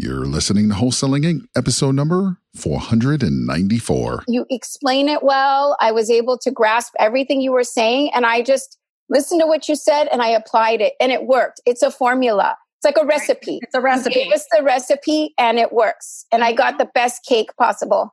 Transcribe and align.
You're 0.00 0.26
listening 0.26 0.68
to 0.68 0.76
Wholesaling 0.76 1.24
Inc., 1.24 1.40
episode 1.56 1.96
number 1.96 2.38
494. 2.54 4.22
You 4.28 4.46
explain 4.48 5.08
it 5.08 5.24
well. 5.24 5.76
I 5.80 5.90
was 5.90 6.08
able 6.08 6.38
to 6.38 6.52
grasp 6.52 6.92
everything 7.00 7.40
you 7.40 7.50
were 7.50 7.64
saying, 7.64 8.12
and 8.14 8.24
I 8.24 8.42
just 8.42 8.78
listened 9.08 9.40
to 9.40 9.46
what 9.48 9.68
you 9.68 9.74
said 9.74 10.06
and 10.12 10.22
I 10.22 10.28
applied 10.28 10.80
it, 10.80 10.92
and 11.00 11.10
it 11.10 11.26
worked. 11.26 11.60
It's 11.66 11.82
a 11.82 11.90
formula. 11.90 12.56
It's 12.76 12.84
like 12.84 12.96
a 12.96 13.04
recipe. 13.04 13.58
It's 13.60 13.74
a 13.74 13.80
recipe. 13.80 14.20
You 14.20 14.30
gave 14.30 14.40
the 14.56 14.62
recipe, 14.62 15.34
and 15.36 15.58
it 15.58 15.72
works. 15.72 16.26
And 16.30 16.44
I 16.44 16.52
got 16.52 16.78
the 16.78 16.88
best 16.94 17.24
cake 17.24 17.48
possible. 17.56 18.12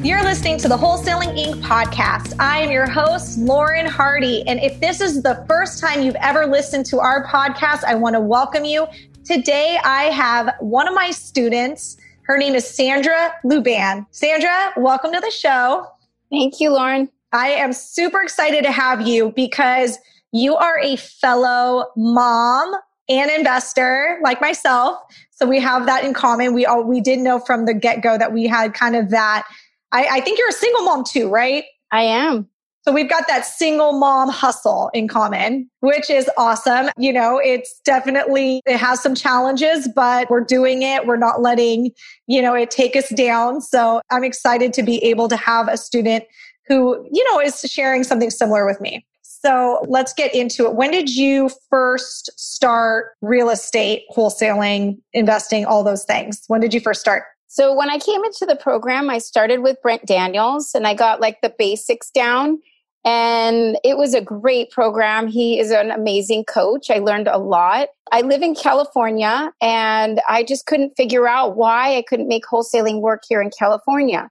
You're 0.00 0.22
listening 0.22 0.58
to 0.58 0.68
the 0.68 0.76
Wholesaling 0.76 1.36
Inc. 1.36 1.60
podcast. 1.60 2.32
I 2.38 2.60
am 2.60 2.70
your 2.70 2.88
host, 2.88 3.36
Lauren 3.36 3.84
Hardy. 3.84 4.46
And 4.46 4.60
if 4.60 4.78
this 4.78 5.00
is 5.00 5.24
the 5.24 5.44
first 5.48 5.80
time 5.80 6.02
you've 6.02 6.14
ever 6.20 6.46
listened 6.46 6.86
to 6.86 7.00
our 7.00 7.26
podcast, 7.26 7.82
I 7.82 7.96
want 7.96 8.14
to 8.14 8.20
welcome 8.20 8.64
you. 8.64 8.86
Today, 9.24 9.76
I 9.84 10.04
have 10.04 10.54
one 10.60 10.86
of 10.86 10.94
my 10.94 11.10
students. 11.10 11.96
Her 12.22 12.38
name 12.38 12.54
is 12.54 12.64
Sandra 12.64 13.34
Luban. 13.44 14.06
Sandra, 14.12 14.72
welcome 14.76 15.12
to 15.12 15.18
the 15.18 15.32
show. 15.32 15.84
Thank 16.30 16.60
you, 16.60 16.70
Lauren. 16.70 17.10
I 17.32 17.48
am 17.48 17.72
super 17.72 18.22
excited 18.22 18.62
to 18.62 18.70
have 18.70 19.04
you 19.04 19.32
because 19.34 19.98
you 20.30 20.54
are 20.54 20.78
a 20.78 20.94
fellow 20.94 21.86
mom 21.96 22.72
and 23.08 23.32
investor 23.32 24.20
like 24.22 24.40
myself. 24.40 25.00
So 25.32 25.44
we 25.44 25.58
have 25.58 25.86
that 25.86 26.04
in 26.04 26.14
common. 26.14 26.54
We 26.54 26.66
all 26.66 26.84
we 26.84 27.00
did 27.00 27.18
know 27.18 27.40
from 27.40 27.66
the 27.66 27.74
get-go 27.74 28.16
that 28.16 28.32
we 28.32 28.46
had 28.46 28.74
kind 28.74 28.94
of 28.94 29.10
that 29.10 29.44
I, 29.92 30.06
I 30.18 30.20
think 30.20 30.38
you're 30.38 30.48
a 30.48 30.52
single 30.52 30.82
mom 30.82 31.04
too, 31.04 31.28
right? 31.28 31.64
I 31.90 32.02
am. 32.02 32.48
So 32.82 32.92
we've 32.92 33.08
got 33.08 33.26
that 33.28 33.44
single 33.44 33.92
mom 33.92 34.30
hustle 34.30 34.90
in 34.94 35.08
common, 35.08 35.68
which 35.80 36.08
is 36.08 36.30
awesome. 36.38 36.88
You 36.96 37.12
know, 37.12 37.38
it's 37.38 37.80
definitely, 37.84 38.62
it 38.64 38.78
has 38.78 39.00
some 39.00 39.14
challenges, 39.14 39.88
but 39.94 40.30
we're 40.30 40.44
doing 40.44 40.82
it. 40.82 41.06
We're 41.06 41.16
not 41.16 41.42
letting, 41.42 41.90
you 42.26 42.40
know, 42.40 42.54
it 42.54 42.70
take 42.70 42.96
us 42.96 43.10
down. 43.10 43.60
So 43.60 44.00
I'm 44.10 44.24
excited 44.24 44.72
to 44.72 44.82
be 44.82 45.04
able 45.04 45.28
to 45.28 45.36
have 45.36 45.68
a 45.68 45.76
student 45.76 46.24
who, 46.66 47.06
you 47.12 47.24
know, 47.30 47.40
is 47.40 47.60
sharing 47.60 48.04
something 48.04 48.30
similar 48.30 48.64
with 48.64 48.80
me. 48.80 49.04
So 49.22 49.84
let's 49.86 50.14
get 50.14 50.34
into 50.34 50.64
it. 50.66 50.74
When 50.74 50.90
did 50.90 51.14
you 51.14 51.50
first 51.68 52.30
start 52.36 53.10
real 53.20 53.50
estate, 53.50 54.04
wholesaling, 54.16 54.98
investing, 55.12 55.66
all 55.66 55.84
those 55.84 56.04
things? 56.04 56.42
When 56.46 56.60
did 56.60 56.72
you 56.72 56.80
first 56.80 57.00
start? 57.00 57.24
So 57.48 57.74
when 57.74 57.90
I 57.90 57.98
came 57.98 58.24
into 58.24 58.46
the 58.46 58.56
program, 58.56 59.10
I 59.10 59.18
started 59.18 59.60
with 59.60 59.80
Brent 59.82 60.06
Daniels 60.06 60.74
and 60.74 60.86
I 60.86 60.94
got 60.94 61.20
like 61.20 61.40
the 61.40 61.52
basics 61.58 62.10
down. 62.10 62.60
And 63.04 63.78
it 63.84 63.96
was 63.96 64.12
a 64.12 64.20
great 64.20 64.70
program. 64.70 65.28
He 65.28 65.58
is 65.58 65.70
an 65.70 65.90
amazing 65.90 66.44
coach. 66.44 66.90
I 66.90 66.98
learned 66.98 67.26
a 67.26 67.38
lot. 67.38 67.88
I 68.12 68.20
live 68.20 68.42
in 68.42 68.54
California 68.54 69.50
and 69.62 70.20
I 70.28 70.44
just 70.44 70.66
couldn't 70.66 70.94
figure 70.96 71.26
out 71.26 71.56
why 71.56 71.96
I 71.96 72.02
couldn't 72.02 72.28
make 72.28 72.44
wholesaling 72.44 73.00
work 73.00 73.22
here 73.26 73.40
in 73.40 73.50
California. 73.50 74.28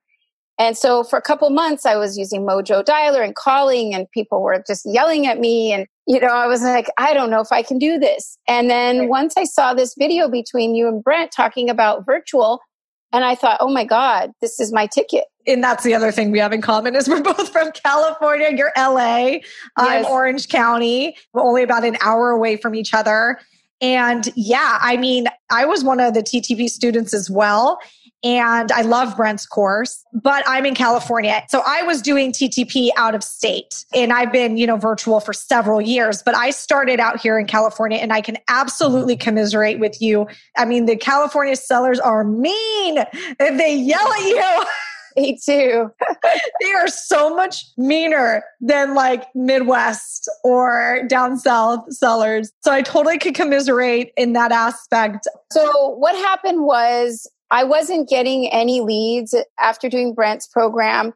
And 0.60 0.78
so 0.78 1.04
for 1.04 1.18
a 1.18 1.22
couple 1.22 1.50
months, 1.50 1.86
I 1.86 1.96
was 1.96 2.18
using 2.18 2.42
Mojo 2.42 2.84
Dialer 2.84 3.24
and 3.24 3.36
calling, 3.36 3.94
and 3.94 4.10
people 4.10 4.42
were 4.42 4.64
just 4.66 4.88
yelling 4.88 5.28
at 5.28 5.40
me. 5.40 5.72
And, 5.72 5.86
you 6.08 6.20
know, 6.20 6.30
I 6.30 6.48
was 6.48 6.64
like, 6.64 6.88
I 6.98 7.14
don't 7.14 7.30
know 7.30 7.42
if 7.42 7.52
I 7.52 7.62
can 7.62 7.78
do 7.78 8.00
this. 8.00 8.40
And 8.48 8.70
then 8.70 9.08
once 9.08 9.36
I 9.38 9.44
saw 9.44 9.76
this 9.76 9.94
video 9.98 10.28
between 10.28 10.74
you 10.74 10.88
and 10.88 11.04
Brent 11.04 11.32
talking 11.32 11.70
about 11.70 12.08
virtual, 12.08 12.60
and 13.14 13.24
I 13.24 13.36
thought, 13.36 13.58
oh 13.62 13.70
my 13.70 13.86
God, 13.86 14.32
this 14.42 14.60
is 14.60 14.74
my 14.74 14.86
ticket. 14.88 15.26
And 15.46 15.64
that's 15.64 15.84
the 15.84 15.94
other 15.94 16.12
thing 16.12 16.32
we 16.32 16.40
have 16.40 16.52
in 16.52 16.62
common 16.62 16.96
is 16.96 17.08
we're 17.08 17.22
both 17.24 17.50
from 17.50 17.72
California. 17.72 18.50
You're 18.56 18.74
LA. 18.78 19.18
Yes. 19.18 19.42
I'm 19.78 20.06
Orange 20.06 20.50
County. 20.50 21.16
We're 21.34 21.44
only 21.44 21.64
about 21.64 21.86
an 21.86 21.98
hour 22.02 22.32
away 22.32 22.58
from 22.58 22.76
each 22.76 22.94
other. 22.94 23.40
And 23.80 24.30
yeah, 24.36 24.80
I 24.82 24.98
mean, 24.98 25.28
I 25.52 25.66
was 25.66 25.84
one 25.84 26.00
of 26.00 26.14
the 26.14 26.22
TTP 26.22 26.68
students 26.68 27.14
as 27.14 27.30
well. 27.30 27.80
And 28.28 28.74
I 28.74 28.82
love 28.82 29.16
Brent's 29.16 29.46
course, 29.46 30.04
but 30.12 30.44
I'm 30.46 30.66
in 30.66 30.76
California. 30.76 31.46
So 31.48 31.64
I 31.66 31.84
was 31.84 32.02
doing 32.02 32.34
TTP 32.34 32.90
out 32.98 33.16
of 33.16 33.24
state 33.24 33.86
and 33.94 34.12
I've 34.12 34.34
been, 34.34 34.58
you 34.58 34.68
know, 34.68 34.76
virtual 34.76 35.22
for 35.22 35.32
several 35.32 35.80
years, 35.80 36.24
but 36.24 36.36
I 36.36 36.50
started 36.50 37.00
out 37.00 37.22
here 37.22 37.40
in 37.40 37.48
California 37.48 38.00
and 38.00 38.12
I 38.12 38.20
can 38.20 38.38
absolutely 38.50 39.16
mm-hmm. 39.16 39.24
commiserate 39.30 39.80
with 39.80 40.02
you. 40.02 40.28
I 40.58 40.66
mean, 40.66 40.88
the 40.88 40.98
California 40.98 41.56
sellers 41.56 42.02
are 42.02 42.26
mean 42.26 42.98
if 43.40 43.58
they 43.58 43.74
yell 43.74 44.12
at 44.12 44.22
you. 44.22 44.66
Me 45.16 45.40
too. 45.44 45.90
they 46.62 46.72
are 46.74 46.90
so 46.90 47.34
much 47.34 47.64
meaner 47.78 48.44
than 48.60 48.94
like 48.94 49.24
Midwest 49.36 50.30
or 50.44 51.02
down 51.08 51.40
south 51.40 51.92
sellers. 51.94 52.52
So 52.62 52.74
I 52.74 52.82
totally 52.82 53.18
could 53.20 53.36
commiserate 53.36 54.12
in 54.18 54.34
that 54.34 54.52
aspect. 54.52 55.28
So 55.52 55.96
what 55.96 56.14
happened 56.14 56.66
was 56.66 57.26
I 57.52 57.64
wasn't 57.64 58.10
getting 58.10 58.50
any 58.52 58.82
leads 58.82 59.36
after 59.60 59.90
doing 59.90 60.14
Brent's 60.14 60.48
program. 60.48 61.14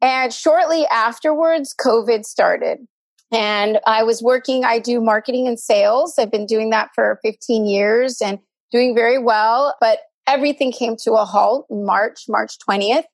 And 0.00 0.32
shortly 0.32 0.86
afterwards, 0.86 1.74
COVID 1.78 2.24
started. 2.24 2.78
And 3.30 3.78
I 3.86 4.02
was 4.04 4.22
working, 4.22 4.64
I 4.64 4.78
do 4.78 5.00
marketing 5.00 5.46
and 5.46 5.58
sales. 5.58 6.14
I've 6.18 6.30
been 6.30 6.46
doing 6.46 6.70
that 6.70 6.90
for 6.94 7.18
15 7.22 7.66
years 7.66 8.22
and 8.22 8.38
doing 8.72 8.94
very 8.94 9.18
well. 9.18 9.74
But 9.80 9.98
everything 10.26 10.72
came 10.72 10.96
to 11.04 11.12
a 11.12 11.24
halt 11.24 11.66
in 11.70 11.84
March, 11.84 12.24
March 12.28 12.56
20th. 12.66 13.04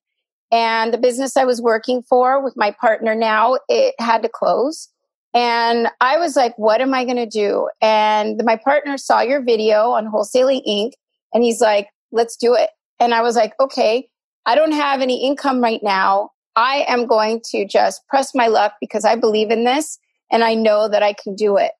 And 0.51 0.93
the 0.93 0.97
business 0.97 1.35
I 1.35 1.43
was 1.43 1.61
working 1.61 2.03
for 2.03 2.41
with 2.41 2.55
my 2.55 2.71
partner 2.79 3.15
now, 3.15 3.57
it 3.67 3.95
had 3.99 4.21
to 4.21 4.29
close. 4.29 4.89
And 5.33 5.89
I 5.99 6.17
was 6.17 6.37
like, 6.37 6.57
what 6.57 6.79
am 6.79 6.93
I 6.93 7.03
going 7.03 7.17
to 7.17 7.25
do? 7.25 7.67
And 7.81 8.39
my 8.45 8.55
partner 8.55 8.97
saw 8.97 9.19
your 9.19 9.43
video 9.43 9.91
on 9.91 10.09
Wholesaling 10.09 10.61
Inc. 10.65 10.91
And 11.33 11.43
he's 11.43 11.59
like, 11.59 11.89
let's 12.15 12.35
do 12.35 12.55
it. 12.55 12.69
And 12.99 13.13
I 13.13 13.21
was 13.21 13.35
like, 13.35 13.53
okay, 13.59 14.07
I 14.45 14.55
don't 14.55 14.71
have 14.71 15.01
any 15.01 15.25
income 15.25 15.61
right 15.61 15.81
now. 15.83 16.31
I 16.55 16.85
am 16.87 17.05
going 17.05 17.41
to 17.51 17.67
just 17.67 18.07
press 18.07 18.33
my 18.33 18.47
luck 18.47 18.73
because 18.79 19.05
I 19.05 19.15
believe 19.15 19.51
in 19.51 19.65
this 19.65 19.99
and 20.31 20.43
I 20.43 20.53
know 20.53 20.87
that 20.87 21.03
I 21.03 21.13
can 21.13 21.35
do 21.35 21.57
it. 21.57 21.71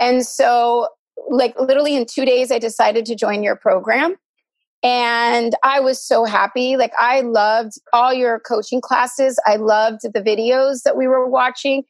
And 0.00 0.24
so, 0.24 0.88
like, 1.28 1.58
literally 1.60 1.94
in 1.94 2.06
two 2.06 2.24
days, 2.24 2.50
I 2.50 2.58
decided 2.58 3.06
to 3.06 3.14
join 3.14 3.42
your 3.42 3.56
program. 3.56 4.16
And 4.82 5.54
I 5.62 5.80
was 5.80 6.02
so 6.02 6.24
happy. 6.24 6.76
Like, 6.76 6.92
I 6.98 7.22
loved 7.22 7.72
all 7.92 8.12
your 8.12 8.40
coaching 8.40 8.80
classes. 8.80 9.38
I 9.46 9.56
loved 9.56 10.00
the 10.02 10.20
videos 10.20 10.82
that 10.82 10.96
we 10.96 11.06
were 11.06 11.26
watching. 11.26 11.82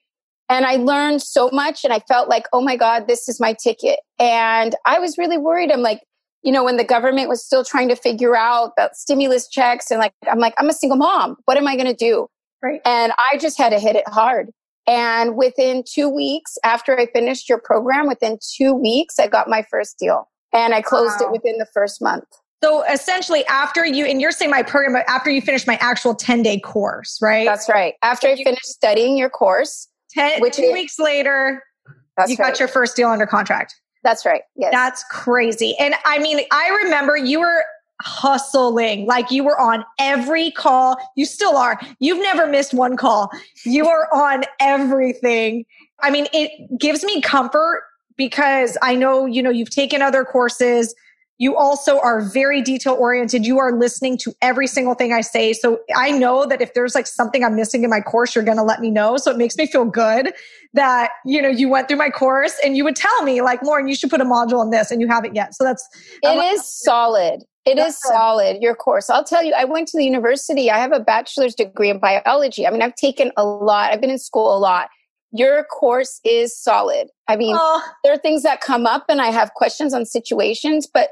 And 0.49 0.65
I 0.65 0.77
learned 0.77 1.23
so 1.23 1.51
much. 1.53 1.85
And 1.85 1.93
I 1.93 2.01
felt 2.09 2.29
like, 2.29 2.47
oh 2.53 2.61
my 2.61 2.77
God, 2.77 3.07
this 3.07 3.29
is 3.29 3.41
my 3.41 3.55
ticket. 3.61 3.99
And 4.19 4.75
I 4.87 4.99
was 4.99 5.19
really 5.19 5.39
worried. 5.39 5.73
I'm 5.73 5.83
like, 5.83 6.01
you 6.43 6.53
know, 6.53 6.65
when 6.65 6.77
the 6.77 6.85
government 6.85 7.29
was 7.29 7.45
still 7.45 7.65
trying 7.65 7.89
to 7.89 7.97
figure 7.97 8.37
out 8.37 8.73
about 8.77 8.95
stimulus 8.95 9.49
checks 9.49 9.91
and 9.91 9.99
like, 9.99 10.13
I'm 10.31 10.39
like, 10.39 10.55
I'm 10.59 10.69
a 10.69 10.73
single 10.73 10.97
mom. 10.97 11.37
What 11.45 11.57
am 11.57 11.67
I 11.67 11.77
going 11.77 11.89
to 11.89 11.95
do? 11.95 12.29
Right. 12.63 12.81
And 12.85 13.13
I 13.19 13.39
just 13.39 13.59
had 13.59 13.71
to 13.71 13.79
hit 13.79 13.97
it 13.97 14.09
hard. 14.09 14.51
And 14.87 15.37
within 15.37 15.83
two 15.87 16.09
weeks 16.09 16.57
after 16.65 16.99
I 16.99 17.07
finished 17.07 17.49
your 17.49 17.61
program, 17.61 18.07
within 18.07 18.39
two 18.57 18.73
weeks, 18.73 19.19
I 19.19 19.27
got 19.27 19.49
my 19.49 19.65
first 19.69 19.99
deal 19.99 20.29
and 20.53 20.73
I 20.73 20.83
closed 20.83 21.21
wow. 21.21 21.27
it 21.27 21.33
within 21.33 21.59
the 21.59 21.67
first 21.75 22.01
month. 22.01 22.25
So 22.63 22.85
essentially, 22.85 23.45
after 23.47 23.85
you, 23.85 24.07
and 24.07 24.21
you're 24.21 24.33
saying 24.33 24.51
my 24.51 24.63
program, 24.63 25.03
after 25.09 25.31
you 25.31 25.43
finish 25.43 25.67
my 25.67 25.77
actual 25.81 26.15
10 26.15 26.43
day 26.43 26.59
course, 26.59 27.19
right? 27.21 27.45
That's 27.45 27.69
right. 27.69 27.95
After 28.03 28.29
I 28.29 28.37
finished 28.37 28.67
studying 28.67 29.19
your 29.19 29.29
course, 29.29 29.89
ten, 30.11 30.41
which 30.41 30.57
two 30.57 30.73
weeks 30.73 30.99
later, 30.99 31.63
you 31.87 31.95
right. 32.27 32.39
got 32.39 32.59
your 32.59 32.69
first 32.69 32.97
deal 32.97 33.09
under 33.09 33.27
contract. 33.27 33.75
That's 34.07 34.25
right. 34.25 34.43
Yes. 34.55 34.71
That's 34.71 35.03
crazy. 35.11 35.75
And 35.81 35.97
I 36.05 36.21
mean, 36.21 36.39
I 36.53 36.69
remember 36.85 37.17
you 37.17 37.41
were 37.41 37.65
hustling 38.03 39.05
like 39.05 39.33
you 39.33 39.43
were 39.43 39.61
on 39.61 39.85
every 39.99 40.53
call. 40.53 40.97
You 41.17 41.25
still 41.25 41.57
are. 41.57 41.81
You've 41.99 42.21
never 42.23 42.47
missed 42.47 42.73
one 42.73 42.97
call. 42.97 43.29
You 43.65 43.89
are 43.89 44.09
on 44.15 44.45
everything. 44.61 45.65
I 46.03 46.11
mean, 46.11 46.29
it 46.33 46.79
gives 46.79 47.03
me 47.03 47.21
comfort 47.21 47.83
because 48.17 48.79
I 48.81 48.95
know, 48.95 49.27
you 49.27 49.43
know, 49.43 49.51
you've 49.51 49.71
taken 49.71 50.03
other 50.03 50.25
courses. 50.25 50.95
You 51.39 51.57
also 51.57 52.01
are 52.01 52.23
very 52.23 52.63
detail 52.63 52.95
oriented. 52.95 53.45
You 53.45 53.59
are 53.59 53.73
listening 53.73 54.17
to 54.19 54.33
every 54.41 54.67
single 54.67 54.95
thing 54.95 55.13
I 55.13 55.21
say. 55.21 55.53
So 55.53 55.81
I 55.95 56.11
know 56.11 56.47
that 56.47 56.63
if 56.63 56.73
there's 56.73 56.95
like 56.95 57.07
something 57.07 57.45
I'm 57.45 57.55
missing 57.55 57.85
in 57.85 57.91
my 57.91 58.01
course, 58.01 58.35
you're 58.35 58.45
going 58.45 58.57
to 58.57 58.63
let 58.63 58.81
me 58.81 58.91
know. 58.91 59.19
So 59.19 59.31
it 59.31 59.37
makes 59.37 59.57
me 59.57 59.67
feel 59.67 59.85
good 59.85 60.33
that, 60.73 61.11
you 61.27 61.43
know, 61.43 61.49
you 61.49 61.69
went 61.69 61.89
through 61.89 61.99
my 61.99 62.11
course 62.11 62.55
and 62.65 62.77
you 62.77 62.85
would 62.85 62.97
tell 62.97 63.23
me 63.23 63.43
like, 63.43 63.63
Lauren, 63.63 63.87
you 63.87 63.95
should 63.95 64.09
put 64.09 64.21
a 64.21 64.25
module 64.25 64.61
on 64.61 64.71
this 64.71 64.91
and 64.91 65.01
you 65.01 65.09
haven't 65.09 65.35
yet. 65.35 65.55
So 65.55 65.65
that's, 65.65 65.87
it 66.23 66.55
is 66.55 66.67
solid. 66.67 67.43
It 67.67 67.79
is 67.79 67.99
solid, 68.01 68.63
your 68.63 68.77
course. 68.77 69.11
I'll 69.11 69.25
tell 69.25 69.43
you, 69.43 69.53
I 69.53 69.65
went 69.65 69.89
to 69.89 69.99
the 69.99 70.05
university. 70.05 70.71
I 70.71 70.79
have 70.79 70.93
a 70.93 71.01
bachelor's 71.01 71.53
degree 71.53 71.91
in 71.91 71.99
biology. 71.99 72.65
I 72.65 72.71
mean, 72.71 72.81
I've 72.81 72.95
taken 72.95 73.33
a 73.37 73.45
lot. 73.45 73.93
I've 73.93 74.01
been 74.01 74.11
in 74.11 74.21
school 74.21 74.57
a 74.57 74.59
lot. 74.59 74.89
Your 75.33 75.65
course 75.65 76.21
is 76.25 76.57
solid. 76.57 77.09
I 77.27 77.35
mean, 77.35 77.57
oh. 77.59 77.83
there 78.05 78.13
are 78.13 78.19
things 78.19 78.45
that 78.45 78.61
come 78.61 78.87
up 78.87 79.07
and 79.09 79.21
I 79.21 79.33
have 79.33 79.53
questions 79.55 79.93
on 79.93 80.07
situations, 80.07 80.87
but 80.87 81.11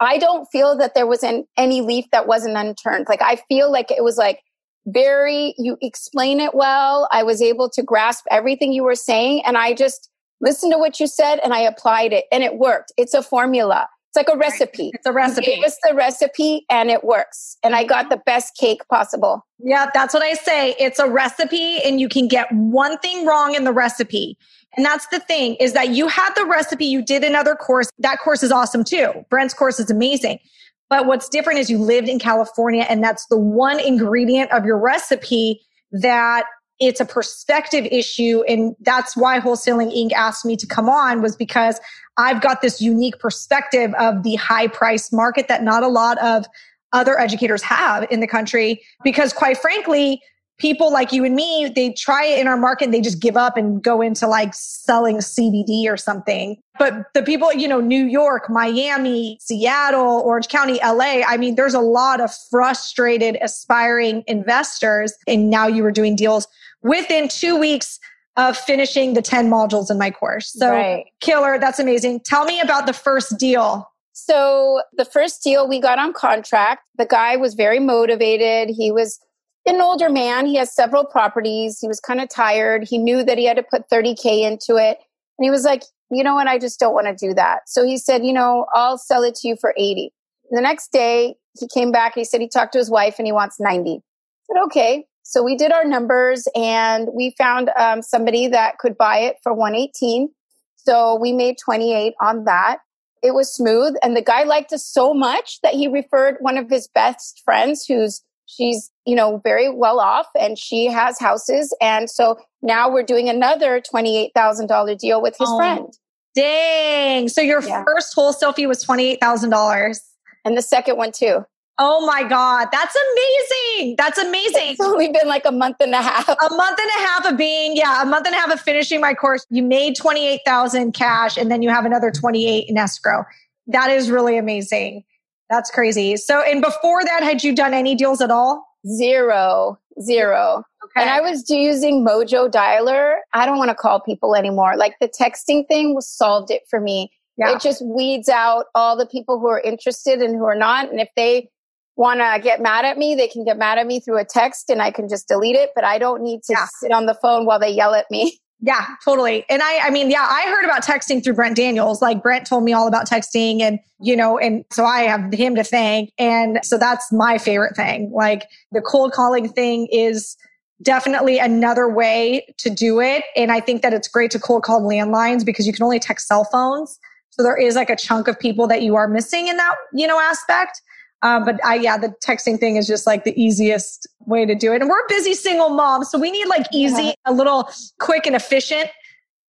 I 0.00 0.18
don't 0.18 0.46
feel 0.50 0.76
that 0.78 0.94
there 0.94 1.06
was 1.06 1.22
an, 1.22 1.44
any 1.56 1.82
leaf 1.82 2.06
that 2.12 2.26
wasn't 2.26 2.56
unturned. 2.56 3.06
Like 3.08 3.22
I 3.22 3.36
feel 3.48 3.70
like 3.70 3.90
it 3.90 4.02
was 4.02 4.16
like 4.16 4.40
very, 4.86 5.54
you 5.58 5.76
explain 5.82 6.40
it 6.40 6.54
well. 6.54 7.08
I 7.12 7.22
was 7.22 7.42
able 7.42 7.68
to 7.70 7.82
grasp 7.82 8.24
everything 8.30 8.72
you 8.72 8.82
were 8.82 8.94
saying 8.94 9.42
and 9.44 9.58
I 9.58 9.74
just 9.74 10.08
listened 10.40 10.72
to 10.72 10.78
what 10.78 10.98
you 10.98 11.06
said 11.06 11.38
and 11.44 11.52
I 11.52 11.60
applied 11.60 12.12
it 12.12 12.24
and 12.32 12.42
it 12.42 12.56
worked. 12.56 12.92
It's 12.96 13.14
a 13.14 13.22
formula. 13.22 13.88
It's 14.10 14.16
like 14.16 14.34
a 14.34 14.36
recipe. 14.36 14.90
It's 14.92 15.06
a 15.06 15.12
recipe. 15.12 15.52
It 15.52 15.60
was 15.60 15.76
the 15.88 15.94
recipe 15.94 16.66
and 16.68 16.90
it 16.90 17.04
works. 17.04 17.56
And 17.62 17.76
I 17.76 17.84
got 17.84 18.10
the 18.10 18.16
best 18.26 18.56
cake 18.56 18.80
possible. 18.88 19.46
Yeah, 19.60 19.88
that's 19.94 20.12
what 20.12 20.24
I 20.24 20.32
say. 20.32 20.74
It's 20.80 20.98
a 20.98 21.08
recipe 21.08 21.78
and 21.84 22.00
you 22.00 22.08
can 22.08 22.26
get 22.26 22.50
one 22.50 22.98
thing 22.98 23.24
wrong 23.24 23.54
in 23.54 23.62
the 23.62 23.72
recipe. 23.72 24.36
And 24.76 24.84
that's 24.84 25.06
the 25.08 25.20
thing 25.20 25.54
is 25.60 25.74
that 25.74 25.90
you 25.90 26.08
had 26.08 26.34
the 26.34 26.44
recipe, 26.44 26.86
you 26.86 27.04
did 27.04 27.22
another 27.22 27.54
course. 27.54 27.88
That 28.00 28.18
course 28.18 28.42
is 28.42 28.50
awesome 28.50 28.82
too. 28.82 29.12
Brent's 29.30 29.54
course 29.54 29.78
is 29.78 29.92
amazing. 29.92 30.40
But 30.88 31.06
what's 31.06 31.28
different 31.28 31.60
is 31.60 31.70
you 31.70 31.78
lived 31.78 32.08
in 32.08 32.18
California 32.18 32.86
and 32.88 33.04
that's 33.04 33.26
the 33.26 33.38
one 33.38 33.78
ingredient 33.78 34.50
of 34.50 34.64
your 34.64 34.78
recipe 34.78 35.60
that 35.92 36.46
it's 36.80 37.00
a 37.00 37.04
perspective 37.04 37.86
issue. 37.90 38.42
And 38.48 38.74
that's 38.80 39.16
why 39.16 39.38
Wholesaling 39.38 39.94
Inc. 39.94 40.12
asked 40.12 40.44
me 40.44 40.56
to 40.56 40.66
come 40.66 40.88
on 40.88 41.22
was 41.22 41.36
because 41.36 41.78
I've 42.16 42.40
got 42.40 42.62
this 42.62 42.80
unique 42.80 43.18
perspective 43.18 43.94
of 43.98 44.22
the 44.22 44.36
high 44.36 44.66
price 44.66 45.12
market 45.12 45.46
that 45.48 45.62
not 45.62 45.82
a 45.82 45.88
lot 45.88 46.18
of 46.18 46.46
other 46.92 47.20
educators 47.20 47.62
have 47.62 48.06
in 48.10 48.20
the 48.20 48.26
country. 48.26 48.82
Because 49.04 49.32
quite 49.32 49.58
frankly, 49.58 50.22
people 50.58 50.92
like 50.92 51.12
you 51.12 51.24
and 51.24 51.34
me, 51.34 51.72
they 51.74 51.92
try 51.92 52.24
it 52.24 52.38
in 52.38 52.46
our 52.46 52.56
market 52.56 52.84
and 52.84 52.94
they 52.94 53.00
just 53.00 53.20
give 53.20 53.36
up 53.36 53.56
and 53.56 53.82
go 53.82 54.00
into 54.00 54.26
like 54.26 54.52
selling 54.54 55.16
CBD 55.16 55.86
or 55.86 55.96
something. 55.96 56.56
But 56.78 57.06
the 57.14 57.22
people, 57.22 57.52
you 57.52 57.66
know, 57.66 57.80
New 57.80 58.04
York, 58.04 58.48
Miami, 58.48 59.38
Seattle, 59.40 60.22
Orange 60.24 60.48
County, 60.48 60.78
LA, 60.84 61.22
I 61.26 61.36
mean, 61.36 61.54
there's 61.54 61.74
a 61.74 61.80
lot 61.80 62.20
of 62.20 62.30
frustrated 62.50 63.38
aspiring 63.42 64.22
investors. 64.26 65.14
And 65.26 65.50
now 65.50 65.66
you 65.66 65.82
were 65.82 65.92
doing 65.92 66.14
deals 66.14 66.46
within 66.82 67.28
two 67.28 67.56
weeks 67.56 67.98
of 68.36 68.56
finishing 68.56 69.14
the 69.14 69.22
10 69.22 69.50
modules 69.50 69.90
in 69.90 69.98
my 69.98 70.10
course. 70.10 70.52
So 70.52 70.70
right. 70.70 71.04
killer. 71.20 71.58
That's 71.58 71.78
amazing. 71.78 72.20
Tell 72.20 72.44
me 72.44 72.60
about 72.60 72.86
the 72.86 72.92
first 72.92 73.38
deal. 73.38 73.86
So 74.12 74.82
the 74.96 75.04
first 75.04 75.42
deal 75.42 75.68
we 75.68 75.80
got 75.80 75.98
on 75.98 76.12
contract, 76.12 76.82
the 76.96 77.06
guy 77.06 77.36
was 77.36 77.54
very 77.54 77.80
motivated. 77.80 78.74
He 78.74 78.90
was 78.92 79.18
an 79.66 79.80
older 79.80 80.08
man. 80.08 80.46
He 80.46 80.56
has 80.56 80.74
several 80.74 81.04
properties. 81.04 81.78
He 81.80 81.88
was 81.88 82.00
kind 82.00 82.20
of 82.20 82.28
tired. 82.28 82.84
He 82.88 82.98
knew 82.98 83.24
that 83.24 83.38
he 83.38 83.46
had 83.46 83.56
to 83.56 83.62
put 83.62 83.88
30K 83.88 84.42
into 84.42 84.76
it. 84.76 84.98
And 85.38 85.44
he 85.44 85.50
was 85.50 85.64
like, 85.64 85.82
you 86.10 86.24
know 86.24 86.34
what? 86.34 86.48
I 86.48 86.58
just 86.58 86.80
don't 86.80 86.94
want 86.94 87.06
to 87.06 87.26
do 87.26 87.34
that. 87.34 87.68
So 87.68 87.84
he 87.84 87.98
said, 87.98 88.24
you 88.24 88.32
know, 88.32 88.66
I'll 88.74 88.98
sell 88.98 89.22
it 89.22 89.34
to 89.36 89.48
you 89.48 89.56
for 89.60 89.74
80. 89.76 90.12
The 90.50 90.60
next 90.60 90.92
day 90.92 91.36
he 91.58 91.68
came 91.68 91.92
back. 91.92 92.16
And 92.16 92.20
he 92.20 92.24
said 92.24 92.40
he 92.40 92.48
talked 92.48 92.72
to 92.72 92.78
his 92.78 92.90
wife 92.90 93.16
and 93.18 93.26
he 93.26 93.32
wants 93.32 93.60
90. 93.60 93.90
I 93.90 94.00
said, 94.46 94.64
okay. 94.64 95.04
So 95.22 95.42
we 95.42 95.56
did 95.56 95.72
our 95.72 95.84
numbers 95.84 96.48
and 96.54 97.08
we 97.14 97.34
found 97.38 97.70
um, 97.78 98.02
somebody 98.02 98.48
that 98.48 98.78
could 98.78 98.96
buy 98.96 99.18
it 99.18 99.36
for 99.42 99.52
118. 99.52 100.28
So 100.76 101.16
we 101.20 101.32
made 101.32 101.56
28 101.62 102.14
on 102.20 102.44
that. 102.44 102.78
It 103.22 103.34
was 103.34 103.54
smooth. 103.54 103.94
And 104.02 104.16
the 104.16 104.22
guy 104.22 104.44
liked 104.44 104.72
us 104.72 104.84
so 104.86 105.12
much 105.12 105.60
that 105.62 105.74
he 105.74 105.88
referred 105.88 106.36
one 106.40 106.56
of 106.56 106.70
his 106.70 106.88
best 106.88 107.42
friends 107.44 107.84
who's 107.86 108.22
she's, 108.46 108.90
you 109.06 109.14
know, 109.14 109.40
very 109.44 109.70
well 109.70 110.00
off 110.00 110.26
and 110.38 110.58
she 110.58 110.86
has 110.86 111.18
houses. 111.18 111.74
And 111.80 112.10
so 112.10 112.36
now 112.62 112.90
we're 112.90 113.04
doing 113.04 113.28
another 113.28 113.80
$28,000 113.80 114.98
deal 114.98 115.22
with 115.22 115.36
his 115.38 115.48
oh, 115.50 115.58
friend. 115.58 115.92
Dang. 116.34 117.28
So 117.28 117.40
your 117.40 117.62
yeah. 117.62 117.84
first 117.84 118.14
wholesale 118.14 118.52
fee 118.52 118.66
was 118.66 118.84
$28,000. 118.84 119.98
And 120.44 120.56
the 120.56 120.62
second 120.62 120.96
one 120.96 121.12
too. 121.12 121.44
Oh 121.82 122.04
my 122.04 122.22
God. 122.22 122.68
That's 122.70 122.94
amazing. 122.94 123.94
That's 123.96 124.18
amazing. 124.18 124.72
It's 124.72 124.80
only 124.80 125.08
been 125.08 125.26
like 125.26 125.46
a 125.46 125.50
month 125.50 125.76
and 125.80 125.94
a 125.94 126.02
half. 126.02 126.28
A 126.28 126.54
month 126.54 126.78
and 126.78 126.90
a 126.90 127.08
half 127.08 127.24
of 127.24 127.38
being, 127.38 127.74
yeah, 127.74 128.02
a 128.02 128.04
month 128.04 128.26
and 128.26 128.34
a 128.34 128.38
half 128.38 128.52
of 128.52 128.60
finishing 128.60 129.00
my 129.00 129.14
course. 129.14 129.46
You 129.48 129.62
made 129.62 129.96
28,000 129.96 130.92
cash 130.92 131.38
and 131.38 131.50
then 131.50 131.62
you 131.62 131.70
have 131.70 131.86
another 131.86 132.10
28 132.10 132.68
in 132.68 132.76
escrow. 132.76 133.24
That 133.66 133.90
is 133.90 134.10
really 134.10 134.36
amazing. 134.36 135.04
That's 135.48 135.70
crazy. 135.70 136.18
So, 136.18 136.42
and 136.42 136.60
before 136.60 137.02
that, 137.02 137.22
had 137.22 137.42
you 137.42 137.54
done 137.56 137.72
any 137.72 137.94
deals 137.94 138.20
at 138.20 138.30
all? 138.30 138.66
Zero, 138.86 139.78
zero. 140.02 140.62
Okay. 140.84 141.00
And 141.00 141.08
I 141.08 141.22
was 141.22 141.48
using 141.48 142.04
Mojo 142.04 142.50
Dialer. 142.50 143.16
I 143.32 143.46
don't 143.46 143.56
want 143.56 143.70
to 143.70 143.74
call 143.74 144.00
people 144.00 144.36
anymore. 144.36 144.76
Like 144.76 144.96
the 145.00 145.08
texting 145.08 145.66
thing 145.66 145.94
was 145.94 146.06
solved 146.06 146.50
it 146.50 146.62
for 146.68 146.78
me. 146.78 147.10
Yeah. 147.38 147.54
It 147.54 147.62
just 147.62 147.82
weeds 147.82 148.28
out 148.28 148.66
all 148.74 148.98
the 148.98 149.06
people 149.06 149.40
who 149.40 149.48
are 149.48 149.60
interested 149.60 150.20
and 150.20 150.36
who 150.36 150.44
are 150.44 150.54
not. 150.54 150.90
And 150.90 151.00
if 151.00 151.08
they 151.16 151.48
want 151.96 152.20
to 152.20 152.40
get 152.42 152.60
mad 152.60 152.84
at 152.84 152.98
me, 152.98 153.14
they 153.14 153.28
can 153.28 153.44
get 153.44 153.58
mad 153.58 153.78
at 153.78 153.86
me 153.86 154.00
through 154.00 154.18
a 154.18 154.24
text 154.24 154.70
and 154.70 154.80
I 154.80 154.90
can 154.90 155.08
just 155.08 155.28
delete 155.28 155.56
it, 155.56 155.70
but 155.74 155.84
I 155.84 155.98
don't 155.98 156.22
need 156.22 156.42
to 156.44 156.54
yeah. 156.54 156.66
sit 156.80 156.92
on 156.92 157.06
the 157.06 157.14
phone 157.14 157.46
while 157.46 157.58
they 157.58 157.70
yell 157.70 157.94
at 157.94 158.10
me. 158.10 158.38
Yeah, 158.62 158.86
totally. 159.02 159.46
And 159.48 159.62
I, 159.62 159.86
I 159.86 159.90
mean, 159.90 160.10
yeah, 160.10 160.26
I 160.28 160.42
heard 160.50 160.66
about 160.66 160.84
texting 160.84 161.24
through 161.24 161.32
Brent 161.32 161.56
Daniels. 161.56 162.02
Like 162.02 162.22
Brent 162.22 162.46
told 162.46 162.62
me 162.62 162.74
all 162.74 162.86
about 162.86 163.08
texting 163.08 163.62
and, 163.62 163.78
you 164.02 164.14
know, 164.14 164.38
and 164.38 164.66
so 164.70 164.84
I 164.84 165.00
have 165.04 165.32
him 165.32 165.54
to 165.54 165.64
thank. 165.64 166.12
And 166.18 166.58
so 166.62 166.76
that's 166.76 167.10
my 167.10 167.38
favorite 167.38 167.74
thing. 167.74 168.12
Like 168.12 168.48
the 168.70 168.82
cold 168.82 169.12
calling 169.12 169.48
thing 169.48 169.88
is 169.90 170.36
definitely 170.82 171.38
another 171.38 171.88
way 171.88 172.46
to 172.58 172.68
do 172.68 173.00
it. 173.00 173.24
And 173.34 173.50
I 173.50 173.60
think 173.60 173.80
that 173.80 173.94
it's 173.94 174.08
great 174.08 174.30
to 174.32 174.38
cold 174.38 174.62
call 174.62 174.82
landlines 174.82 175.44
because 175.44 175.66
you 175.66 175.72
can 175.72 175.82
only 175.82 175.98
text 175.98 176.28
cell 176.28 176.44
phones. 176.44 176.98
So 177.30 177.42
there 177.42 177.56
is 177.56 177.76
like 177.76 177.90
a 177.90 177.96
chunk 177.96 178.28
of 178.28 178.38
people 178.38 178.66
that 178.66 178.82
you 178.82 178.94
are 178.96 179.08
missing 179.08 179.48
in 179.48 179.56
that, 179.56 179.74
you 179.94 180.06
know, 180.06 180.20
aspect. 180.20 180.82
Um, 181.22 181.44
but 181.44 181.64
I, 181.64 181.74
yeah, 181.76 181.98
the 181.98 182.14
texting 182.24 182.58
thing 182.58 182.76
is 182.76 182.86
just 182.86 183.06
like 183.06 183.24
the 183.24 183.38
easiest 183.40 184.08
way 184.26 184.46
to 184.46 184.54
do 184.54 184.72
it. 184.72 184.80
And 184.80 184.88
we're 184.88 185.00
a 185.00 185.08
busy 185.08 185.34
single 185.34 185.70
moms. 185.70 186.10
So 186.10 186.18
we 186.18 186.30
need 186.30 186.46
like 186.46 186.66
easy, 186.72 187.02
yeah. 187.02 187.12
a 187.26 187.32
little 187.32 187.68
quick 187.98 188.26
and 188.26 188.34
efficient. 188.34 188.88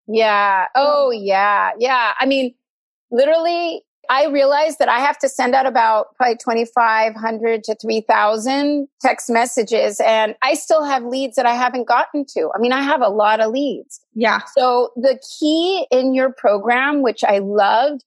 Yeah. 0.07 0.67
Oh, 0.75 1.11
yeah. 1.11 1.71
Yeah. 1.79 2.13
I 2.19 2.25
mean, 2.25 2.53
literally, 3.09 3.83
I 4.09 4.25
realized 4.25 4.79
that 4.79 4.89
I 4.89 4.99
have 4.99 5.17
to 5.19 5.29
send 5.29 5.55
out 5.55 5.65
about 5.65 6.15
probably 6.17 6.35
2,500 6.35 7.63
to 7.63 7.75
3,000 7.75 8.87
text 8.99 9.29
messages 9.29 10.01
and 10.05 10.35
I 10.41 10.55
still 10.55 10.83
have 10.83 11.05
leads 11.05 11.37
that 11.37 11.45
I 11.45 11.53
haven't 11.53 11.87
gotten 11.87 12.25
to. 12.33 12.49
I 12.53 12.59
mean, 12.59 12.73
I 12.73 12.81
have 12.81 13.01
a 13.01 13.07
lot 13.07 13.39
of 13.39 13.51
leads. 13.51 14.01
Yeah. 14.13 14.41
So 14.57 14.91
the 14.97 15.17
key 15.39 15.87
in 15.91 16.13
your 16.13 16.33
program, 16.33 17.01
which 17.01 17.23
I 17.23 17.37
loved, 17.37 18.03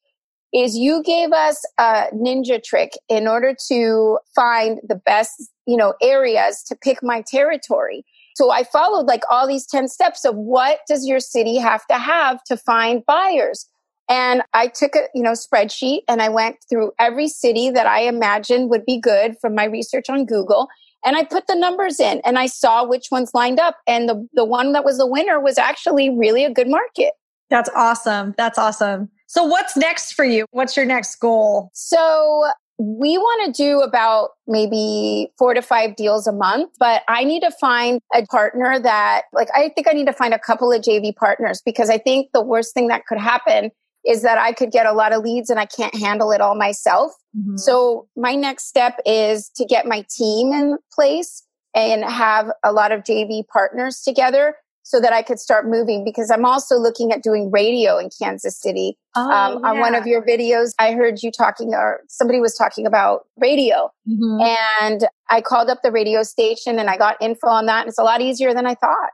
is 0.54 0.76
you 0.76 1.02
gave 1.02 1.32
us 1.32 1.64
a 1.78 2.06
ninja 2.14 2.62
trick 2.62 2.92
in 3.08 3.26
order 3.26 3.54
to 3.68 4.18
find 4.34 4.80
the 4.86 4.94
best, 4.94 5.50
you 5.66 5.76
know, 5.76 5.94
areas 6.00 6.62
to 6.68 6.76
pick 6.76 7.02
my 7.02 7.22
territory. 7.26 8.04
So 8.36 8.50
I 8.50 8.62
followed 8.64 9.06
like 9.06 9.22
all 9.30 9.48
these 9.48 9.66
10 9.66 9.88
steps 9.88 10.24
of 10.24 10.36
what 10.36 10.80
does 10.88 11.06
your 11.06 11.20
city 11.20 11.56
have 11.56 11.84
to 11.86 11.98
have 11.98 12.42
to 12.44 12.56
find 12.56 13.04
buyers? 13.04 13.68
And 14.08 14.42
I 14.52 14.68
took 14.68 14.94
a, 14.94 15.08
you 15.14 15.22
know, 15.22 15.32
spreadsheet 15.32 16.00
and 16.08 16.22
I 16.22 16.28
went 16.28 16.56
through 16.68 16.92
every 16.98 17.28
city 17.28 17.70
that 17.70 17.86
I 17.86 18.00
imagined 18.00 18.70
would 18.70 18.84
be 18.84 19.00
good 19.00 19.36
from 19.40 19.54
my 19.54 19.64
research 19.64 20.08
on 20.08 20.26
Google. 20.26 20.68
And 21.04 21.16
I 21.16 21.24
put 21.24 21.46
the 21.46 21.56
numbers 21.56 22.00
in 22.00 22.20
and 22.24 22.38
I 22.38 22.46
saw 22.46 22.86
which 22.86 23.10
ones 23.10 23.32
lined 23.34 23.58
up. 23.58 23.78
And 23.86 24.08
the, 24.08 24.28
the 24.34 24.44
one 24.44 24.72
that 24.72 24.84
was 24.84 24.98
the 24.98 25.06
winner 25.06 25.40
was 25.40 25.58
actually 25.58 26.10
really 26.10 26.44
a 26.44 26.52
good 26.52 26.68
market. 26.68 27.12
That's 27.50 27.70
awesome. 27.74 28.34
That's 28.36 28.58
awesome. 28.58 29.10
So 29.34 29.42
what's 29.42 29.76
next 29.76 30.12
for 30.12 30.24
you? 30.24 30.46
What's 30.52 30.76
your 30.76 30.86
next 30.86 31.16
goal? 31.16 31.68
So 31.72 32.44
we 32.78 33.18
want 33.18 33.52
to 33.52 33.62
do 33.62 33.80
about 33.80 34.30
maybe 34.46 35.32
four 35.36 35.54
to 35.54 35.60
five 35.60 35.96
deals 35.96 36.28
a 36.28 36.32
month, 36.32 36.70
but 36.78 37.02
I 37.08 37.24
need 37.24 37.40
to 37.40 37.50
find 37.50 38.00
a 38.14 38.24
partner 38.26 38.78
that, 38.78 39.22
like, 39.32 39.48
I 39.52 39.70
think 39.74 39.88
I 39.88 39.92
need 39.92 40.06
to 40.06 40.12
find 40.12 40.34
a 40.34 40.38
couple 40.38 40.70
of 40.70 40.82
JV 40.82 41.16
partners 41.16 41.60
because 41.64 41.90
I 41.90 41.98
think 41.98 42.28
the 42.32 42.42
worst 42.42 42.74
thing 42.74 42.86
that 42.88 43.06
could 43.06 43.18
happen 43.18 43.72
is 44.06 44.22
that 44.22 44.38
I 44.38 44.52
could 44.52 44.70
get 44.70 44.86
a 44.86 44.92
lot 44.92 45.12
of 45.12 45.24
leads 45.24 45.50
and 45.50 45.58
I 45.58 45.66
can't 45.66 45.96
handle 45.96 46.30
it 46.30 46.40
all 46.40 46.54
myself. 46.54 47.10
Mm-hmm. 47.36 47.56
So 47.56 48.06
my 48.16 48.36
next 48.36 48.68
step 48.68 49.00
is 49.04 49.50
to 49.56 49.64
get 49.64 49.84
my 49.84 50.06
team 50.16 50.52
in 50.52 50.78
place 50.94 51.42
and 51.74 52.04
have 52.04 52.52
a 52.62 52.72
lot 52.72 52.92
of 52.92 53.02
JV 53.02 53.42
partners 53.48 54.00
together 54.00 54.54
so 54.84 55.00
that 55.00 55.12
I 55.12 55.22
could 55.22 55.40
start 55.40 55.66
moving 55.66 56.04
because 56.04 56.30
I'm 56.30 56.44
also 56.44 56.76
looking 56.76 57.10
at 57.10 57.22
doing 57.22 57.50
radio 57.50 57.98
in 57.98 58.10
Kansas 58.16 58.56
City. 58.56 58.96
Oh, 59.16 59.22
um, 59.22 59.60
yeah. 59.62 59.70
On 59.70 59.80
one 59.80 59.94
of 59.94 60.06
your 60.06 60.22
videos, 60.22 60.74
I 60.78 60.92
heard 60.92 61.22
you 61.22 61.32
talking 61.32 61.72
or 61.74 62.00
somebody 62.08 62.38
was 62.38 62.54
talking 62.54 62.86
about 62.86 63.26
radio. 63.38 63.90
Mm-hmm. 64.06 64.40
And 64.42 65.06
I 65.30 65.40
called 65.40 65.70
up 65.70 65.80
the 65.82 65.90
radio 65.90 66.22
station 66.22 66.78
and 66.78 66.90
I 66.90 66.98
got 66.98 67.16
info 67.20 67.48
on 67.48 67.64
that. 67.66 67.80
And 67.80 67.88
it's 67.88 67.98
a 67.98 68.02
lot 68.02 68.20
easier 68.20 68.52
than 68.52 68.66
I 68.66 68.74
thought. 68.74 69.10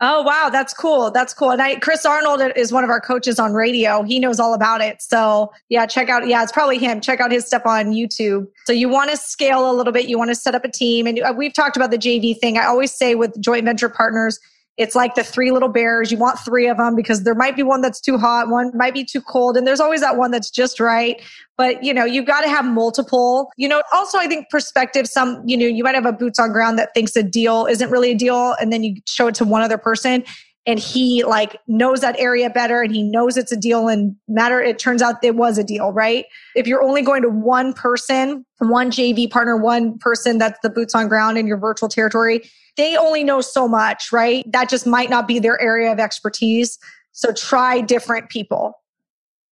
Oh 0.00 0.22
wow, 0.22 0.50
that's 0.50 0.74
cool. 0.74 1.12
That's 1.12 1.32
cool. 1.32 1.52
And 1.52 1.62
I, 1.62 1.76
Chris 1.76 2.04
Arnold 2.04 2.42
is 2.56 2.72
one 2.72 2.82
of 2.82 2.90
our 2.90 3.00
coaches 3.00 3.38
on 3.38 3.54
radio. 3.54 4.02
He 4.02 4.18
knows 4.18 4.40
all 4.40 4.52
about 4.52 4.80
it. 4.80 5.00
So 5.00 5.52
yeah, 5.68 5.86
check 5.86 6.08
out. 6.08 6.26
Yeah, 6.26 6.42
it's 6.42 6.50
probably 6.50 6.78
him. 6.78 7.00
Check 7.00 7.20
out 7.20 7.30
his 7.30 7.46
stuff 7.46 7.62
on 7.64 7.92
YouTube. 7.92 8.48
So 8.66 8.72
you 8.72 8.88
want 8.88 9.12
to 9.12 9.16
scale 9.16 9.70
a 9.70 9.72
little 9.72 9.92
bit. 9.92 10.08
You 10.08 10.18
want 10.18 10.30
to 10.30 10.34
set 10.34 10.56
up 10.56 10.64
a 10.64 10.70
team, 10.70 11.06
and 11.06 11.20
uh, 11.20 11.32
we've 11.34 11.54
talked 11.54 11.76
about 11.76 11.92
the 11.92 11.98
JV 11.98 12.36
thing. 12.38 12.58
I 12.58 12.66
always 12.66 12.92
say 12.92 13.14
with 13.14 13.40
joint 13.40 13.64
venture 13.64 13.88
partners, 13.88 14.40
it's 14.76 14.94
like 14.94 15.14
the 15.14 15.22
three 15.22 15.50
little 15.50 15.68
bears. 15.68 16.10
You 16.10 16.18
want 16.18 16.38
three 16.38 16.66
of 16.66 16.78
them 16.78 16.96
because 16.96 17.22
there 17.22 17.34
might 17.34 17.54
be 17.54 17.62
one 17.62 17.80
that's 17.80 18.00
too 18.00 18.18
hot, 18.18 18.48
one 18.48 18.70
might 18.76 18.94
be 18.94 19.04
too 19.04 19.20
cold, 19.20 19.56
and 19.56 19.66
there's 19.66 19.80
always 19.80 20.00
that 20.00 20.16
one 20.16 20.30
that's 20.30 20.50
just 20.50 20.80
right. 20.80 21.22
But, 21.56 21.84
you 21.84 21.94
know, 21.94 22.04
you've 22.04 22.26
got 22.26 22.40
to 22.40 22.48
have 22.48 22.64
multiple. 22.64 23.50
You 23.56 23.68
know, 23.68 23.82
also, 23.92 24.18
I 24.18 24.26
think 24.26 24.50
perspective, 24.50 25.06
some, 25.06 25.42
you 25.46 25.56
know, 25.56 25.66
you 25.66 25.84
might 25.84 25.94
have 25.94 26.06
a 26.06 26.12
boots 26.12 26.38
on 26.40 26.50
ground 26.50 26.78
that 26.78 26.92
thinks 26.94 27.14
a 27.14 27.22
deal 27.22 27.66
isn't 27.66 27.90
really 27.90 28.10
a 28.10 28.16
deal, 28.16 28.54
and 28.60 28.72
then 28.72 28.82
you 28.82 28.96
show 29.06 29.28
it 29.28 29.34
to 29.36 29.44
one 29.44 29.62
other 29.62 29.78
person 29.78 30.24
and 30.66 30.78
he 30.78 31.24
like 31.24 31.58
knows 31.66 32.00
that 32.00 32.18
area 32.18 32.48
better 32.50 32.82
and 32.82 32.94
he 32.94 33.02
knows 33.02 33.36
it's 33.36 33.52
a 33.52 33.56
deal 33.56 33.88
and 33.88 34.16
matter 34.28 34.60
it 34.60 34.78
turns 34.78 35.02
out 35.02 35.22
it 35.22 35.36
was 35.36 35.58
a 35.58 35.64
deal 35.64 35.92
right 35.92 36.26
if 36.56 36.66
you're 36.66 36.82
only 36.82 37.02
going 37.02 37.22
to 37.22 37.28
one 37.28 37.72
person 37.72 38.44
one 38.58 38.90
jv 38.90 39.30
partner 39.30 39.56
one 39.56 39.98
person 39.98 40.38
that's 40.38 40.58
the 40.62 40.70
boots 40.70 40.94
on 40.94 41.06
ground 41.06 41.36
in 41.36 41.46
your 41.46 41.58
virtual 41.58 41.88
territory 41.88 42.42
they 42.76 42.96
only 42.96 43.24
know 43.24 43.40
so 43.40 43.68
much, 43.68 44.12
right? 44.12 44.44
That 44.52 44.68
just 44.68 44.86
might 44.86 45.10
not 45.10 45.28
be 45.28 45.38
their 45.38 45.60
area 45.60 45.92
of 45.92 45.98
expertise. 45.98 46.78
So 47.12 47.32
try 47.32 47.80
different 47.80 48.28
people. 48.28 48.80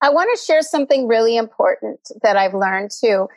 I 0.00 0.10
want 0.10 0.36
to 0.36 0.44
share 0.44 0.62
something 0.62 1.06
really 1.06 1.36
important 1.36 2.00
that 2.22 2.36
I've 2.36 2.54
learned 2.54 2.90
too. 2.90 3.28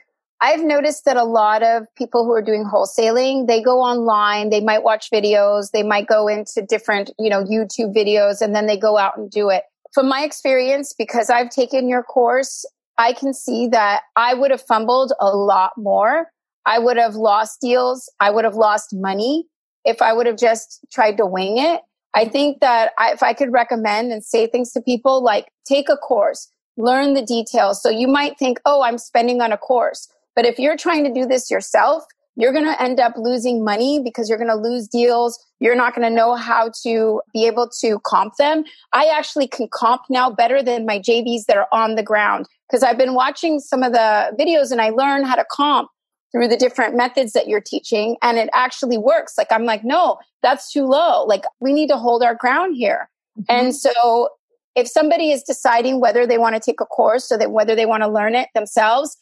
I've 0.42 0.63
noticed 0.63 1.06
that 1.06 1.18
a 1.18 1.24
lot 1.24 1.63
of 1.63 1.84
people 1.96 2.25
who 2.25 2.34
are 2.34 2.42
doing 2.42 2.65
wholesaling, 2.65 3.48
they 3.48 3.62
go 3.62 3.80
online, 3.80 4.50
they 4.50 4.62
might 4.62 4.84
watch 4.84 5.10
videos, 5.10 5.72
they 5.72 5.84
might 5.84 6.08
go 6.08 6.27
into 6.27 6.62
different, 6.62 7.12
you 7.18 7.30
know, 7.30 7.44
YouTube 7.44 7.96
videos 7.96 8.42
and 8.42 8.56
then 8.56 8.65
they 8.65 8.77
go 8.77 8.98
out 8.98 9.18
and 9.18 9.32
do 9.32 9.50
it. 9.50 9.63
From 9.94 10.10
my 10.10 10.24
experience, 10.24 10.94
because 10.98 11.30
I've 11.30 11.50
taken 11.50 11.88
your 11.88 12.04
course, 12.04 12.65
I 12.98 13.13
can 13.13 13.34
see 13.34 13.68
that 13.68 14.01
I 14.15 14.34
would 14.34 14.51
have 14.51 14.62
fumbled 14.62 15.13
a 15.20 15.27
lot 15.27 15.72
more. 15.77 16.32
I 16.65 16.80
would 16.80 16.98
have 16.98 17.15
lost 17.15 17.62
deals. 17.62 18.12
I 18.20 18.30
would 18.30 18.44
have 18.44 18.56
lost 18.56 18.94
money 18.94 19.46
if 19.86 20.01
I 20.01 20.12
would 20.13 20.25
have 20.25 20.38
just 20.38 20.86
tried 20.92 21.18
to 21.18 21.25
wing 21.25 21.58
it. 21.58 21.82
I 22.13 22.25
think 22.25 22.60
that 22.62 22.92
I, 22.98 23.12
if 23.12 23.24
I 23.24 23.34
could 23.34 23.51
recommend 23.51 24.12
and 24.12 24.24
say 24.24 24.48
things 24.48 24.72
to 24.74 24.82
people 24.82 25.24
like 25.24 25.48
take 25.65 25.89
a 25.89 25.98
course, 25.98 26.50
learn 26.77 27.13
the 27.13 27.22
details. 27.22 27.82
So 27.82 27.89
you 27.89 28.08
might 28.08 28.38
think, 28.38 28.60
oh, 28.65 28.82
I'm 28.84 28.98
spending 28.98 29.42
on 29.42 29.51
a 29.51 29.58
course. 29.58 30.10
But 30.36 30.46
if 30.46 30.60
you're 30.60 30.77
trying 30.77 31.04
to 31.06 31.13
do 31.13 31.25
this 31.25 31.50
yourself, 31.50 32.04
you're 32.36 32.51
going 32.51 32.65
to 32.65 32.82
end 32.82 33.00
up 33.00 33.13
losing 33.18 33.63
money 33.63 34.01
because 34.04 34.27
you're 34.27 34.38
going 34.38 34.50
to 34.50 34.56
lose 34.56 34.88
deals. 34.88 35.39
You're 35.60 35.75
not 35.75 35.96
going 35.96 36.08
to 36.08 36.13
know 36.13 36.36
how 36.36 36.72
to 36.84 37.22
be 37.34 37.48
able 37.48 37.70
to 37.80 38.00
comp 38.00 38.36
them. 38.38 38.65
I 38.92 39.06
actually 39.06 39.48
can 39.48 39.70
comp 39.72 40.01
now 40.10 40.30
better 40.30 40.62
than 40.62 40.86
my 40.86 41.00
JVs 41.00 41.46
that 41.48 41.58
are 41.58 41.68
on 41.72 41.96
the 41.96 42.04
ground 42.04 42.48
because 42.70 42.84
I've 42.84 42.98
been 42.98 43.13
watching 43.13 43.60
some 43.60 43.84
of 43.84 43.94
the 43.94 44.36
videos 44.38 44.72
and 44.72 44.82
I 44.82 44.89
learned 44.89 45.25
how 45.25 45.36
to 45.36 45.46
comp 45.50 45.89
through 46.32 46.50
the 46.50 46.58
different 46.58 46.98
methods 46.98 47.32
that 47.32 47.48
you're 47.48 47.62
teaching 47.62 48.18
and 48.22 48.38
it 48.38 48.50
actually 48.54 48.98
works. 48.98 49.38
Like 49.38 49.51
I'm 49.51 49.63
like, 49.63 49.86
no, 49.86 50.18
that's 50.44 50.72
too 50.72 50.86
low. 50.86 51.24
Like 51.24 51.46
we 51.62 51.72
need 51.72 51.88
to 51.88 51.98
hold 51.98 52.22
our 52.22 52.36
ground 52.36 52.75
here. 52.75 53.10
Mm-hmm. 53.39 53.46
And 53.48 53.75
so 53.75 54.30
if 54.75 54.89
somebody 54.89 55.32
is 55.32 55.44
deciding 55.44 56.01
whether 56.01 56.27
they 56.27 56.38
want 56.38 56.56
to 56.56 56.60
take 56.60 56.82
a 56.82 56.86
course 56.86 57.32
or 57.32 57.38
that 57.38 57.51
whether 57.51 57.75
they 57.75 57.86
want 57.86 58.04
to 58.04 58.10
learn 58.10 58.36
it 58.36 58.50
themselves, 58.54 59.15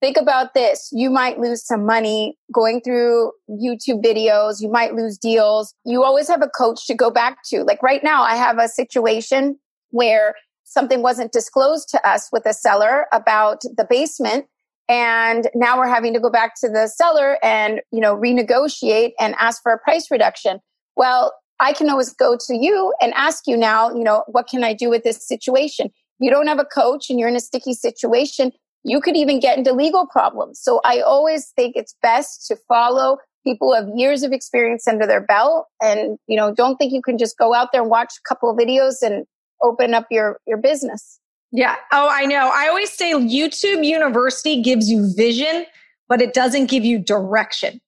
think 0.00 0.16
about 0.16 0.54
this. 0.54 0.88
You 0.92 1.10
might 1.10 1.38
lose 1.38 1.64
some 1.64 1.86
money 1.86 2.36
going 2.52 2.80
through 2.80 3.32
YouTube 3.50 4.04
videos. 4.04 4.60
You 4.60 4.70
might 4.70 4.94
lose 4.94 5.18
deals. 5.18 5.74
You 5.84 6.04
always 6.04 6.28
have 6.28 6.42
a 6.42 6.48
coach 6.48 6.86
to 6.86 6.94
go 6.94 7.10
back 7.10 7.38
to. 7.50 7.62
Like 7.62 7.82
right 7.82 8.04
now, 8.04 8.22
I 8.22 8.36
have 8.36 8.58
a 8.58 8.68
situation 8.68 9.58
where 9.90 10.34
something 10.64 11.02
wasn't 11.02 11.32
disclosed 11.32 11.88
to 11.90 12.08
us 12.08 12.28
with 12.32 12.44
a 12.46 12.52
seller 12.52 13.06
about 13.12 13.62
the 13.62 13.86
basement 13.88 14.46
and 14.88 15.48
now 15.54 15.78
we're 15.78 15.88
having 15.88 16.12
to 16.14 16.20
go 16.20 16.30
back 16.30 16.54
to 16.60 16.68
the 16.68 16.86
seller 16.86 17.38
and 17.42 17.80
you 17.92 18.00
know 18.00 18.16
renegotiate 18.16 19.12
and 19.18 19.34
ask 19.38 19.62
for 19.62 19.72
a 19.72 19.78
price 19.78 20.10
reduction 20.10 20.58
well 20.96 21.32
i 21.60 21.72
can 21.72 21.88
always 21.88 22.12
go 22.12 22.36
to 22.36 22.54
you 22.54 22.92
and 23.00 23.12
ask 23.14 23.44
you 23.46 23.56
now 23.56 23.90
you 23.90 24.04
know 24.04 24.24
what 24.28 24.46
can 24.48 24.62
i 24.62 24.72
do 24.72 24.88
with 24.88 25.02
this 25.02 25.26
situation 25.26 25.90
you 26.18 26.30
don't 26.30 26.46
have 26.46 26.58
a 26.58 26.64
coach 26.64 27.10
and 27.10 27.18
you're 27.18 27.28
in 27.28 27.36
a 27.36 27.40
sticky 27.40 27.74
situation 27.74 28.52
you 28.86 29.00
could 29.00 29.16
even 29.16 29.40
get 29.40 29.58
into 29.58 29.72
legal 29.72 30.06
problems 30.06 30.60
so 30.60 30.80
i 30.84 31.00
always 31.00 31.52
think 31.56 31.74
it's 31.76 31.94
best 32.02 32.46
to 32.46 32.56
follow 32.68 33.18
people 33.44 33.68
who 33.68 33.74
have 33.74 33.88
years 33.96 34.22
of 34.22 34.32
experience 34.32 34.88
under 34.88 35.06
their 35.06 35.20
belt 35.20 35.66
and 35.82 36.18
you 36.26 36.36
know 36.36 36.54
don't 36.54 36.76
think 36.76 36.92
you 36.92 37.02
can 37.02 37.18
just 37.18 37.36
go 37.38 37.54
out 37.54 37.68
there 37.72 37.82
and 37.82 37.90
watch 37.90 38.14
a 38.18 38.28
couple 38.28 38.50
of 38.50 38.56
videos 38.56 39.02
and 39.02 39.26
open 39.62 39.94
up 39.94 40.06
your 40.10 40.38
your 40.46 40.58
business 40.58 41.20
yeah. 41.52 41.76
Oh, 41.92 42.08
I 42.10 42.26
know. 42.26 42.50
I 42.52 42.68
always 42.68 42.92
say 42.92 43.12
YouTube 43.12 43.84
University 43.84 44.62
gives 44.62 44.90
you 44.90 45.12
vision, 45.16 45.64
but 46.08 46.20
it 46.20 46.34
doesn't 46.34 46.66
give 46.66 46.84
you 46.84 46.98
direction. 46.98 47.80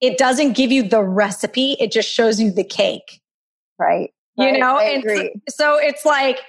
It 0.00 0.18
doesn't 0.18 0.52
give 0.52 0.70
you 0.70 0.82
the 0.82 1.02
recipe. 1.02 1.76
It 1.80 1.92
just 1.92 2.10
shows 2.10 2.40
you 2.40 2.50
the 2.50 2.64
cake. 2.64 3.20
Right. 3.78 4.10
You 4.36 4.46
right. 4.46 4.58
know, 4.58 4.78
and 4.78 5.04
so, 5.04 5.28
so 5.48 5.78
it's 5.78 6.04
like 6.04 6.40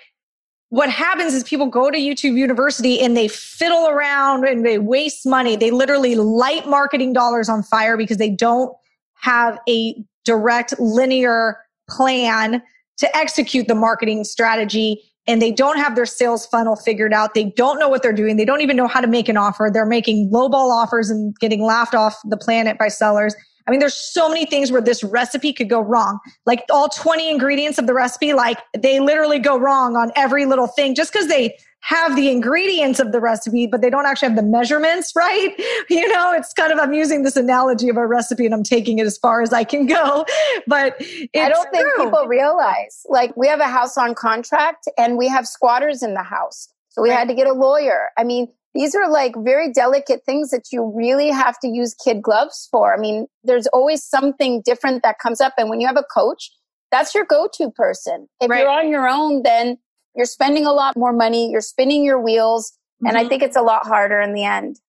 what 0.69 0.89
happens 0.89 1.33
is 1.33 1.43
people 1.43 1.67
go 1.67 1.91
to 1.91 1.97
YouTube 1.97 2.37
University 2.37 2.99
and 2.99 3.15
they 3.15 3.27
fiddle 3.27 3.87
around 3.87 4.45
and 4.45 4.65
they 4.65 4.79
waste 4.79 5.25
money. 5.25 5.55
They 5.55 5.71
literally 5.71 6.15
light 6.15 6.67
marketing 6.67 7.13
dollars 7.13 7.49
on 7.49 7.63
fire 7.63 7.97
because 7.97 8.17
they 8.17 8.29
don't 8.29 8.75
have 9.15 9.59
a 9.69 9.95
direct 10.23 10.73
linear 10.79 11.57
plan 11.89 12.61
to 12.97 13.17
execute 13.17 13.67
the 13.67 13.75
marketing 13.75 14.23
strategy 14.23 15.01
and 15.27 15.41
they 15.41 15.51
don't 15.51 15.77
have 15.77 15.95
their 15.95 16.05
sales 16.05 16.45
funnel 16.45 16.75
figured 16.75 17.13
out. 17.13 17.33
They 17.33 17.45
don't 17.45 17.79
know 17.79 17.89
what 17.89 18.03
they're 18.03 18.13
doing. 18.13 18.37
They 18.37 18.45
don't 18.45 18.61
even 18.61 18.75
know 18.75 18.87
how 18.87 19.01
to 19.01 19.07
make 19.07 19.27
an 19.27 19.37
offer. 19.37 19.69
They're 19.73 19.85
making 19.85 20.29
lowball 20.31 20.71
offers 20.71 21.09
and 21.09 21.35
getting 21.39 21.63
laughed 21.63 21.95
off 21.95 22.15
the 22.25 22.37
planet 22.37 22.77
by 22.77 22.89
sellers. 22.89 23.35
I 23.67 23.71
mean, 23.71 23.79
there's 23.79 23.95
so 23.95 24.29
many 24.29 24.45
things 24.45 24.71
where 24.71 24.81
this 24.81 25.03
recipe 25.03 25.51
could 25.51 25.69
go 25.69 25.81
wrong. 25.81 26.19
Like 26.45 26.63
all 26.69 26.87
20 26.89 27.29
ingredients 27.29 27.79
of 27.79 27.87
the 27.87 27.93
recipe, 27.93 28.33
like 28.33 28.59
they 28.77 28.99
literally 28.99 29.39
go 29.39 29.57
wrong 29.57 29.95
on 29.95 30.11
every 30.15 30.45
little 30.45 30.67
thing 30.67 30.93
just 30.93 31.11
because 31.11 31.27
they 31.27 31.57
have 31.81 32.15
the 32.15 32.31
ingredients 32.31 32.99
of 32.99 33.11
the 33.11 33.19
recipe, 33.19 33.67
but 33.67 33.81
they 33.81 33.91
don't 33.91 34.05
actually 34.07 34.27
have 34.29 34.35
the 34.35 34.43
measurements, 34.43 35.13
right? 35.15 35.53
You 35.89 36.07
know, 36.11 36.33
it's 36.33 36.53
kind 36.53 36.71
of, 36.71 36.79
I'm 36.79 36.93
using 36.93 37.23
this 37.23 37.35
analogy 37.35 37.89
of 37.89 37.97
a 37.97 38.05
recipe 38.05 38.45
and 38.45 38.53
I'm 38.53 38.63
taking 38.63 38.99
it 38.99 39.05
as 39.05 39.17
far 39.17 39.41
as 39.41 39.53
I 39.53 39.63
can 39.63 39.85
go. 39.85 40.25
But 40.67 40.95
I 41.35 41.49
don't 41.49 41.69
think 41.71 41.85
true. 41.85 42.05
people 42.05 42.25
realize 42.27 43.05
like 43.07 43.35
we 43.37 43.47
have 43.47 43.59
a 43.59 43.67
house 43.67 43.97
on 43.97 44.15
contract 44.15 44.87
and 44.97 45.17
we 45.17 45.27
have 45.27 45.47
squatters 45.47 46.01
in 46.01 46.15
the 46.15 46.23
house. 46.23 46.69
So 46.89 47.01
we 47.01 47.09
right. 47.09 47.19
had 47.19 47.27
to 47.27 47.35
get 47.35 47.45
a 47.45 47.53
lawyer. 47.53 48.09
I 48.17 48.23
mean, 48.23 48.47
these 48.75 48.93
are 48.93 49.09
like 49.09 49.33
very 49.37 49.71
delicate 49.71 50.23
things 50.25 50.51
that 50.51 50.65
you 50.71 50.91
really 50.93 51.29
have 51.29 51.57
to 51.59 51.67
use 51.67 51.95
kid 52.03 52.21
gloves 52.21 52.67
for. 52.69 52.93
I 52.93 52.99
mean, 52.99 53.25
there's 53.43 53.67
always 53.67 54.03
something 54.03 54.61
different 54.63 55.01
that 55.01 55.17
comes 55.17 55.39
up. 55.39 55.53
And 55.57 55.69
when 55.69 55.79
you 55.79 55.87
have 55.87 55.97
a 55.97 56.03
coach, 56.13 56.51
that's 56.91 57.15
your 57.15 57.25
go-to 57.25 57.71
person. 57.71 58.27
If 58.41 58.49
right. 58.49 58.59
you're 58.59 58.69
on 58.69 58.89
your 58.89 59.07
own, 59.07 59.43
then 59.43 59.77
you're 60.13 60.25
spending 60.25 60.65
a 60.65 60.73
lot 60.73 60.95
more 60.97 61.13
money, 61.13 61.49
you're 61.49 61.61
spinning 61.61 62.03
your 62.03 62.21
wheels, 62.21 62.71
mm-hmm. 62.71 63.07
and 63.07 63.17
I 63.17 63.21
mm-hmm. 63.21 63.29
think 63.29 63.43
it's 63.43 63.55
a 63.55 63.61
lot 63.61 63.87
harder 63.87 64.19
in 64.19 64.33
the 64.33 64.43
end. 64.43 64.79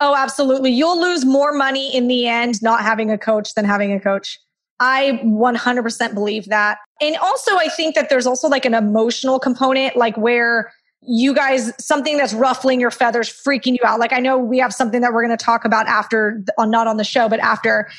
Oh, 0.00 0.16
absolutely. 0.16 0.70
You'll 0.70 1.00
lose 1.00 1.24
more 1.24 1.52
money 1.52 1.94
in 1.94 2.08
the 2.08 2.26
end 2.26 2.62
not 2.62 2.82
having 2.82 3.10
a 3.10 3.18
coach 3.18 3.54
than 3.54 3.64
having 3.64 3.92
a 3.92 4.00
coach. 4.00 4.38
I 4.80 5.20
100% 5.24 6.14
believe 6.14 6.46
that. 6.46 6.78
And 7.00 7.16
also, 7.18 7.56
I 7.56 7.68
think 7.68 7.94
that 7.94 8.08
there's 8.08 8.26
also 8.26 8.48
like 8.48 8.64
an 8.64 8.74
emotional 8.74 9.38
component, 9.38 9.96
like 9.96 10.16
where 10.16 10.72
you 11.04 11.34
guys, 11.34 11.72
something 11.84 12.16
that's 12.16 12.32
ruffling 12.32 12.80
your 12.80 12.90
feathers, 12.90 13.28
freaking 13.28 13.72
you 13.72 13.80
out. 13.84 13.98
Like 13.98 14.12
I 14.12 14.20
know 14.20 14.38
we 14.38 14.58
have 14.58 14.72
something 14.72 15.00
that 15.00 15.12
we're 15.12 15.24
going 15.24 15.36
to 15.36 15.44
talk 15.44 15.64
about 15.64 15.86
after, 15.86 16.42
on 16.58 16.70
not 16.70 16.86
on 16.86 16.96
the 16.96 17.04
show, 17.04 17.28
but 17.28 17.40
after. 17.40 17.90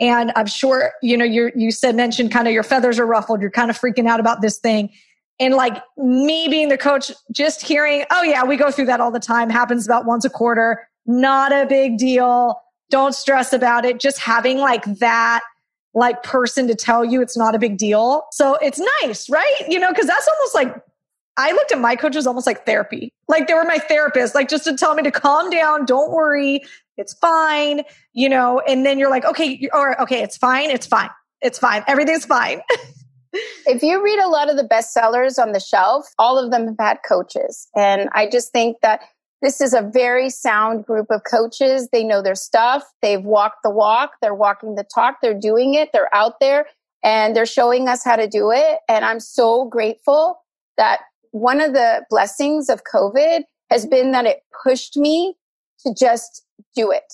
And 0.00 0.32
I'm 0.36 0.46
sure, 0.46 0.92
you 1.02 1.16
know, 1.16 1.24
you 1.24 1.50
you 1.54 1.70
said, 1.70 1.94
mentioned 1.94 2.32
kind 2.32 2.48
of 2.48 2.54
your 2.54 2.62
feathers 2.62 2.98
are 2.98 3.06
ruffled. 3.06 3.40
You're 3.40 3.50
kind 3.50 3.70
of 3.70 3.78
freaking 3.78 4.08
out 4.08 4.20
about 4.20 4.42
this 4.42 4.58
thing. 4.58 4.90
And 5.40 5.54
like 5.54 5.82
me 5.96 6.48
being 6.48 6.68
the 6.68 6.78
coach, 6.78 7.10
just 7.32 7.62
hearing, 7.62 8.04
oh 8.10 8.22
yeah, 8.22 8.44
we 8.44 8.56
go 8.56 8.70
through 8.70 8.86
that 8.86 9.00
all 9.00 9.10
the 9.10 9.20
time, 9.20 9.50
happens 9.50 9.86
about 9.86 10.06
once 10.06 10.24
a 10.24 10.30
quarter, 10.30 10.88
not 11.06 11.52
a 11.52 11.66
big 11.66 11.98
deal. 11.98 12.60
Don't 12.90 13.14
stress 13.14 13.52
about 13.52 13.84
it. 13.84 13.98
Just 13.98 14.18
having 14.18 14.58
like 14.58 14.84
that 14.98 15.42
like 15.94 16.22
person 16.22 16.66
to 16.68 16.74
tell 16.74 17.04
you 17.04 17.20
it's 17.20 17.36
not 17.36 17.54
a 17.54 17.58
big 17.58 17.76
deal. 17.76 18.24
So 18.32 18.56
it's 18.56 18.80
nice, 19.02 19.28
right? 19.28 19.62
You 19.68 19.78
know, 19.78 19.90
because 19.90 20.06
that's 20.06 20.28
almost 20.28 20.54
like 20.54 20.82
I 21.36 21.52
looked 21.52 21.72
at 21.72 21.80
my 21.80 21.96
coaches 21.96 22.26
almost 22.26 22.46
like 22.46 22.66
therapy. 22.66 23.12
Like 23.28 23.48
they 23.48 23.54
were 23.54 23.64
my 23.64 23.78
therapist, 23.78 24.34
like 24.34 24.48
just 24.48 24.64
to 24.64 24.76
tell 24.76 24.94
me 24.94 25.02
to 25.02 25.10
calm 25.10 25.50
down, 25.50 25.86
don't 25.86 26.12
worry, 26.12 26.60
it's 26.96 27.14
fine, 27.14 27.82
you 28.12 28.28
know, 28.28 28.60
and 28.60 28.84
then 28.84 28.98
you're 28.98 29.10
like, 29.10 29.24
okay, 29.24 29.68
or 29.72 30.00
okay, 30.00 30.22
it's 30.22 30.36
fine, 30.36 30.70
it's 30.70 30.86
fine, 30.86 31.10
it's 31.40 31.58
fine, 31.58 31.82
everything's 31.86 32.26
fine. 32.26 32.60
if 33.66 33.82
you 33.82 34.02
read 34.02 34.18
a 34.18 34.28
lot 34.28 34.50
of 34.50 34.56
the 34.56 34.64
bestsellers 34.64 35.42
on 35.42 35.52
the 35.52 35.60
shelf, 35.60 36.06
all 36.18 36.38
of 36.38 36.50
them 36.50 36.66
have 36.66 36.76
had 36.78 36.98
coaches. 37.08 37.66
And 37.74 38.10
I 38.12 38.28
just 38.28 38.52
think 38.52 38.76
that 38.82 39.00
this 39.40 39.60
is 39.60 39.72
a 39.72 39.82
very 39.82 40.30
sound 40.30 40.86
group 40.86 41.06
of 41.10 41.22
coaches. 41.24 41.88
They 41.92 42.04
know 42.04 42.22
their 42.22 42.36
stuff. 42.36 42.84
They've 43.00 43.24
walked 43.24 43.64
the 43.64 43.70
walk. 43.70 44.12
They're 44.20 44.34
walking 44.34 44.76
the 44.76 44.84
talk. 44.84 45.16
They're 45.20 45.38
doing 45.38 45.74
it. 45.74 45.90
They're 45.92 46.14
out 46.14 46.38
there 46.40 46.66
and 47.02 47.34
they're 47.34 47.46
showing 47.46 47.88
us 47.88 48.04
how 48.04 48.14
to 48.14 48.28
do 48.28 48.52
it. 48.52 48.78
And 48.88 49.04
I'm 49.04 49.18
so 49.18 49.64
grateful 49.64 50.40
that 50.76 51.00
one 51.32 51.60
of 51.60 51.72
the 51.72 52.04
blessings 52.08 52.68
of 52.68 52.82
COVID 52.84 53.42
has 53.70 53.86
been 53.86 54.12
that 54.12 54.26
it 54.26 54.40
pushed 54.64 54.96
me 54.96 55.34
to 55.84 55.94
just 55.94 56.44
do 56.76 56.90
it. 56.90 57.12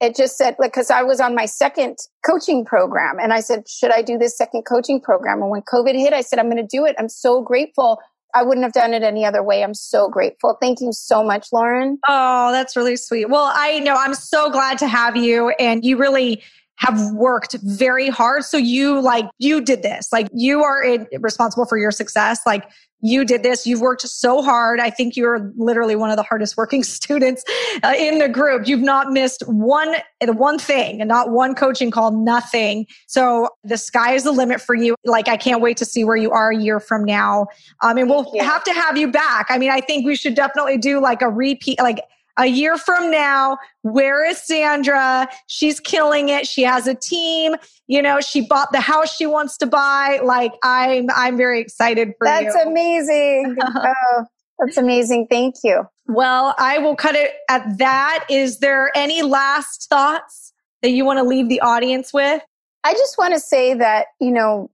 It 0.00 0.16
just 0.16 0.36
said, 0.36 0.56
like, 0.58 0.72
cause 0.72 0.90
I 0.90 1.02
was 1.02 1.20
on 1.20 1.34
my 1.34 1.46
second 1.46 1.98
coaching 2.26 2.64
program 2.64 3.18
and 3.18 3.32
I 3.32 3.40
said, 3.40 3.68
should 3.68 3.90
I 3.90 4.02
do 4.02 4.18
this 4.18 4.36
second 4.36 4.64
coaching 4.64 5.00
program? 5.00 5.40
And 5.40 5.50
when 5.50 5.62
COVID 5.62 5.94
hit, 5.94 6.12
I 6.12 6.20
said, 6.20 6.38
I'm 6.38 6.50
going 6.50 6.56
to 6.56 6.76
do 6.76 6.84
it. 6.84 6.94
I'm 6.98 7.08
so 7.08 7.42
grateful 7.42 8.00
I 8.34 8.42
wouldn't 8.42 8.64
have 8.64 8.72
done 8.72 8.92
it 8.92 9.02
any 9.02 9.24
other 9.24 9.42
way. 9.42 9.62
I'm 9.62 9.74
so 9.74 10.08
grateful. 10.08 10.58
Thank 10.60 10.80
you 10.80 10.92
so 10.92 11.22
much, 11.22 11.52
Lauren. 11.52 11.98
Oh, 12.08 12.50
that's 12.50 12.74
really 12.76 12.96
sweet. 12.96 13.30
Well, 13.30 13.52
I 13.54 13.78
know 13.78 13.94
I'm 13.94 14.14
so 14.14 14.50
glad 14.50 14.76
to 14.78 14.88
have 14.88 15.16
you. 15.16 15.50
And 15.60 15.84
you 15.84 15.96
really 15.96 16.42
have 16.76 17.12
worked 17.12 17.56
very 17.62 18.08
hard. 18.08 18.44
So 18.44 18.56
you 18.56 19.00
like, 19.00 19.26
you 19.38 19.60
did 19.60 19.82
this. 19.82 20.08
Like 20.12 20.28
you 20.32 20.62
are 20.62 20.82
in, 20.82 21.06
responsible 21.20 21.66
for 21.66 21.78
your 21.78 21.90
success. 21.90 22.40
Like 22.44 22.68
you 23.00 23.24
did 23.24 23.42
this. 23.42 23.66
You've 23.66 23.82
worked 23.82 24.02
so 24.02 24.42
hard. 24.42 24.80
I 24.80 24.88
think 24.88 25.14
you're 25.14 25.52
literally 25.56 25.94
one 25.94 26.10
of 26.10 26.16
the 26.16 26.22
hardest 26.22 26.56
working 26.56 26.82
students 26.82 27.44
uh, 27.82 27.94
in 27.96 28.18
the 28.18 28.28
group. 28.28 28.66
You've 28.66 28.80
not 28.80 29.12
missed 29.12 29.42
one, 29.46 29.94
one 30.22 30.58
thing 30.58 31.00
and 31.00 31.08
not 31.08 31.30
one 31.30 31.54
coaching 31.54 31.90
call, 31.90 32.10
nothing. 32.10 32.86
So 33.06 33.50
the 33.62 33.76
sky 33.76 34.14
is 34.14 34.24
the 34.24 34.32
limit 34.32 34.60
for 34.60 34.74
you. 34.74 34.96
Like, 35.04 35.28
I 35.28 35.36
can't 35.36 35.60
wait 35.60 35.76
to 35.76 35.84
see 35.84 36.02
where 36.02 36.16
you 36.16 36.30
are 36.30 36.50
a 36.50 36.56
year 36.56 36.80
from 36.80 37.04
now. 37.04 37.46
Um, 37.82 37.98
and 37.98 38.08
we'll 38.08 38.32
have 38.40 38.64
to 38.64 38.72
have 38.72 38.96
you 38.96 39.12
back. 39.12 39.46
I 39.50 39.58
mean, 39.58 39.70
I 39.70 39.80
think 39.80 40.06
we 40.06 40.16
should 40.16 40.34
definitely 40.34 40.78
do 40.78 40.98
like 41.00 41.20
a 41.20 41.28
repeat, 41.28 41.78
like 41.78 42.00
a 42.36 42.46
year 42.46 42.76
from 42.76 43.10
now, 43.10 43.58
where 43.82 44.24
is 44.28 44.38
Sandra? 44.38 45.28
She's 45.46 45.80
killing 45.80 46.28
it. 46.28 46.46
She 46.46 46.62
has 46.62 46.86
a 46.86 46.94
team. 46.94 47.54
You 47.86 48.02
know, 48.02 48.20
she 48.20 48.40
bought 48.40 48.72
the 48.72 48.80
house 48.80 49.14
she 49.14 49.26
wants 49.26 49.56
to 49.58 49.66
buy. 49.66 50.20
Like 50.22 50.52
I'm, 50.62 51.08
I'm 51.14 51.36
very 51.36 51.60
excited 51.60 52.12
for 52.18 52.26
that's 52.26 52.44
you. 52.44 52.52
That's 52.52 52.66
amazing. 52.66 53.56
oh, 53.64 54.24
that's 54.58 54.76
amazing. 54.76 55.26
Thank 55.28 55.56
you. 55.62 55.84
Well, 56.06 56.54
I 56.58 56.78
will 56.78 56.96
cut 56.96 57.14
it 57.14 57.32
at 57.48 57.78
that. 57.78 58.26
Is 58.28 58.58
there 58.58 58.90
any 58.96 59.22
last 59.22 59.88
thoughts 59.88 60.52
that 60.82 60.90
you 60.90 61.04
want 61.04 61.18
to 61.18 61.24
leave 61.24 61.48
the 61.48 61.60
audience 61.60 62.12
with? 62.12 62.42
I 62.84 62.92
just 62.92 63.16
want 63.16 63.32
to 63.32 63.40
say 63.40 63.74
that, 63.74 64.06
you 64.20 64.30
know, 64.30 64.70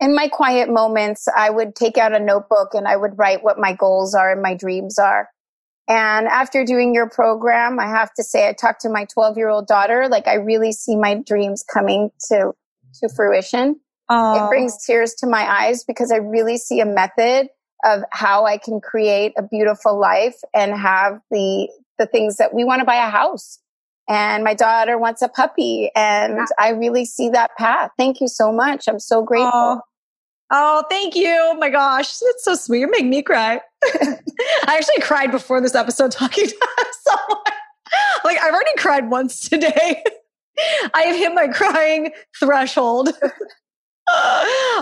in 0.00 0.14
my 0.14 0.28
quiet 0.28 0.68
moments, 0.68 1.28
I 1.36 1.50
would 1.50 1.76
take 1.76 1.98
out 1.98 2.14
a 2.14 2.18
notebook 2.18 2.74
and 2.74 2.88
I 2.88 2.96
would 2.96 3.16
write 3.16 3.44
what 3.44 3.58
my 3.58 3.72
goals 3.72 4.14
are 4.14 4.32
and 4.32 4.42
my 4.42 4.54
dreams 4.54 4.98
are. 4.98 5.28
And 5.88 6.26
after 6.28 6.64
doing 6.64 6.94
your 6.94 7.08
program, 7.08 7.80
I 7.80 7.86
have 7.86 8.12
to 8.14 8.22
say, 8.22 8.48
I 8.48 8.52
talked 8.52 8.82
to 8.82 8.88
my 8.88 9.04
12 9.12 9.36
year 9.36 9.48
old 9.48 9.66
daughter. 9.66 10.08
Like, 10.08 10.28
I 10.28 10.34
really 10.34 10.72
see 10.72 10.96
my 10.96 11.14
dreams 11.14 11.64
coming 11.72 12.10
to, 12.28 12.52
to 13.00 13.08
fruition. 13.14 13.80
Aww. 14.10 14.46
It 14.46 14.48
brings 14.48 14.84
tears 14.84 15.14
to 15.14 15.26
my 15.26 15.42
eyes 15.42 15.84
because 15.84 16.12
I 16.12 16.16
really 16.16 16.56
see 16.56 16.80
a 16.80 16.86
method 16.86 17.48
of 17.84 18.02
how 18.12 18.44
I 18.44 18.58
can 18.58 18.80
create 18.80 19.32
a 19.36 19.42
beautiful 19.42 19.98
life 19.98 20.36
and 20.54 20.72
have 20.72 21.20
the, 21.30 21.68
the 21.98 22.06
things 22.06 22.36
that 22.36 22.54
we 22.54 22.64
want 22.64 22.80
to 22.80 22.84
buy 22.84 22.96
a 22.96 23.10
house. 23.10 23.58
And 24.08 24.44
my 24.44 24.54
daughter 24.54 24.98
wants 24.98 25.22
a 25.22 25.28
puppy 25.28 25.90
and 25.94 26.34
yeah. 26.36 26.44
I 26.58 26.70
really 26.70 27.04
see 27.04 27.28
that 27.30 27.52
path. 27.56 27.90
Thank 27.96 28.20
you 28.20 28.28
so 28.28 28.52
much. 28.52 28.88
I'm 28.88 29.00
so 29.00 29.22
grateful. 29.22 29.50
Aww. 29.50 29.80
Oh, 30.54 30.84
thank 30.90 31.16
you. 31.16 31.34
Oh 31.34 31.54
my 31.54 31.70
gosh. 31.70 32.18
That's 32.18 32.44
so 32.44 32.54
sweet. 32.54 32.80
You 32.80 32.90
make 32.90 33.06
me 33.06 33.22
cry. 33.22 33.60
I 33.84 34.18
actually 34.66 35.00
cried 35.00 35.30
before 35.32 35.62
this 35.62 35.74
episode 35.74 36.12
talking 36.12 36.46
to 36.48 36.86
someone. 37.02 37.42
Like 38.22 38.38
I've 38.40 38.52
already 38.52 38.70
cried 38.76 39.10
once 39.10 39.48
today. 39.48 40.04
I 40.94 41.02
have 41.02 41.16
hit 41.16 41.34
my 41.34 41.48
crying 41.48 42.12
threshold. 42.38 43.08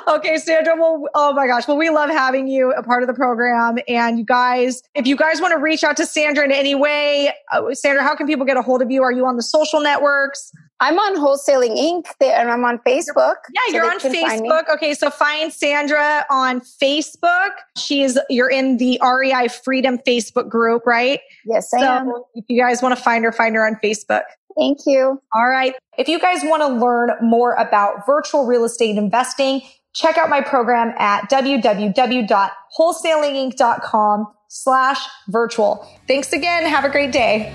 okay, 0.09 0.39
Sandra. 0.39 0.75
Well, 0.77 1.05
oh 1.15 1.33
my 1.35 1.47
gosh. 1.47 1.69
Well, 1.69 1.77
we 1.77 1.89
love 1.89 2.11
having 2.11 2.49
you 2.49 2.73
a 2.73 2.83
part 2.83 3.05
of 3.05 3.07
the 3.07 3.15
program. 3.15 3.79
And 3.87 4.19
you 4.19 4.25
guys, 4.25 4.83
if 4.97 5.07
you 5.07 5.15
guys 5.15 5.41
want 5.41 5.53
to 5.53 5.59
reach 5.59 5.85
out 5.85 5.97
to 5.99 6.07
Sandra 6.07 6.45
in 6.45 6.51
any 6.51 6.75
way, 6.75 7.33
uh, 7.53 7.73
Sandra, 7.75 8.03
how 8.03 8.17
can 8.17 8.27
people 8.27 8.45
get 8.45 8.57
a 8.57 8.63
hold 8.63 8.83
of 8.83 8.91
you? 8.91 9.05
Are 9.05 9.13
you 9.13 9.25
on 9.25 9.37
the 9.37 9.43
social 9.43 9.81
networks? 9.81 10.51
I'm 10.81 10.99
on 10.99 11.17
Wholesaling 11.17 11.77
Inc. 11.77 12.07
and 12.21 12.51
I'm 12.51 12.65
on 12.65 12.79
Facebook. 12.79 13.37
Yeah, 13.53 13.61
so 13.69 13.75
you're 13.75 13.91
on 13.91 14.01
Facebook. 14.01 14.69
Okay, 14.75 14.95
so 14.95 15.11
find 15.11 15.53
Sandra 15.53 16.25
on 16.31 16.61
Facebook. 16.61 17.51
She's 17.77 18.19
you're 18.31 18.51
in 18.51 18.79
the 18.79 18.99
REI 19.03 19.49
Freedom 19.49 19.99
Facebook 19.99 20.49
group, 20.49 20.87
right? 20.87 21.21
Yes, 21.45 21.75
I 21.75 21.81
so 21.81 21.87
am. 21.87 22.13
If 22.35 22.47
you 22.49 22.59
guys 22.61 22.83
want 22.83 22.97
to 22.97 23.03
find 23.03 23.25
her, 23.25 23.33
find 23.33 23.55
her 23.55 23.67
on 23.67 23.77
Facebook. 23.85 24.23
Thank 24.59 24.79
you. 24.87 25.21
All 25.35 25.49
right. 25.49 25.75
If 25.99 26.09
you 26.09 26.19
guys 26.19 26.41
want 26.43 26.63
to 26.63 26.69
learn 26.69 27.11
more 27.21 27.53
about 27.55 28.07
virtual 28.07 28.47
real 28.47 28.65
estate 28.65 28.97
investing, 28.97 29.61
check 29.93 30.19
out 30.19 30.29
my 30.29 30.41
program 30.41 30.93
at 30.99 31.31
www.wholesalinginc.com 31.31 34.27
slash 34.49 34.99
virtual. 35.29 35.89
Thanks 36.09 36.33
again. 36.33 36.67
Have 36.67 36.85
a 36.85 36.91
great 36.91 37.13
day. 37.13 37.55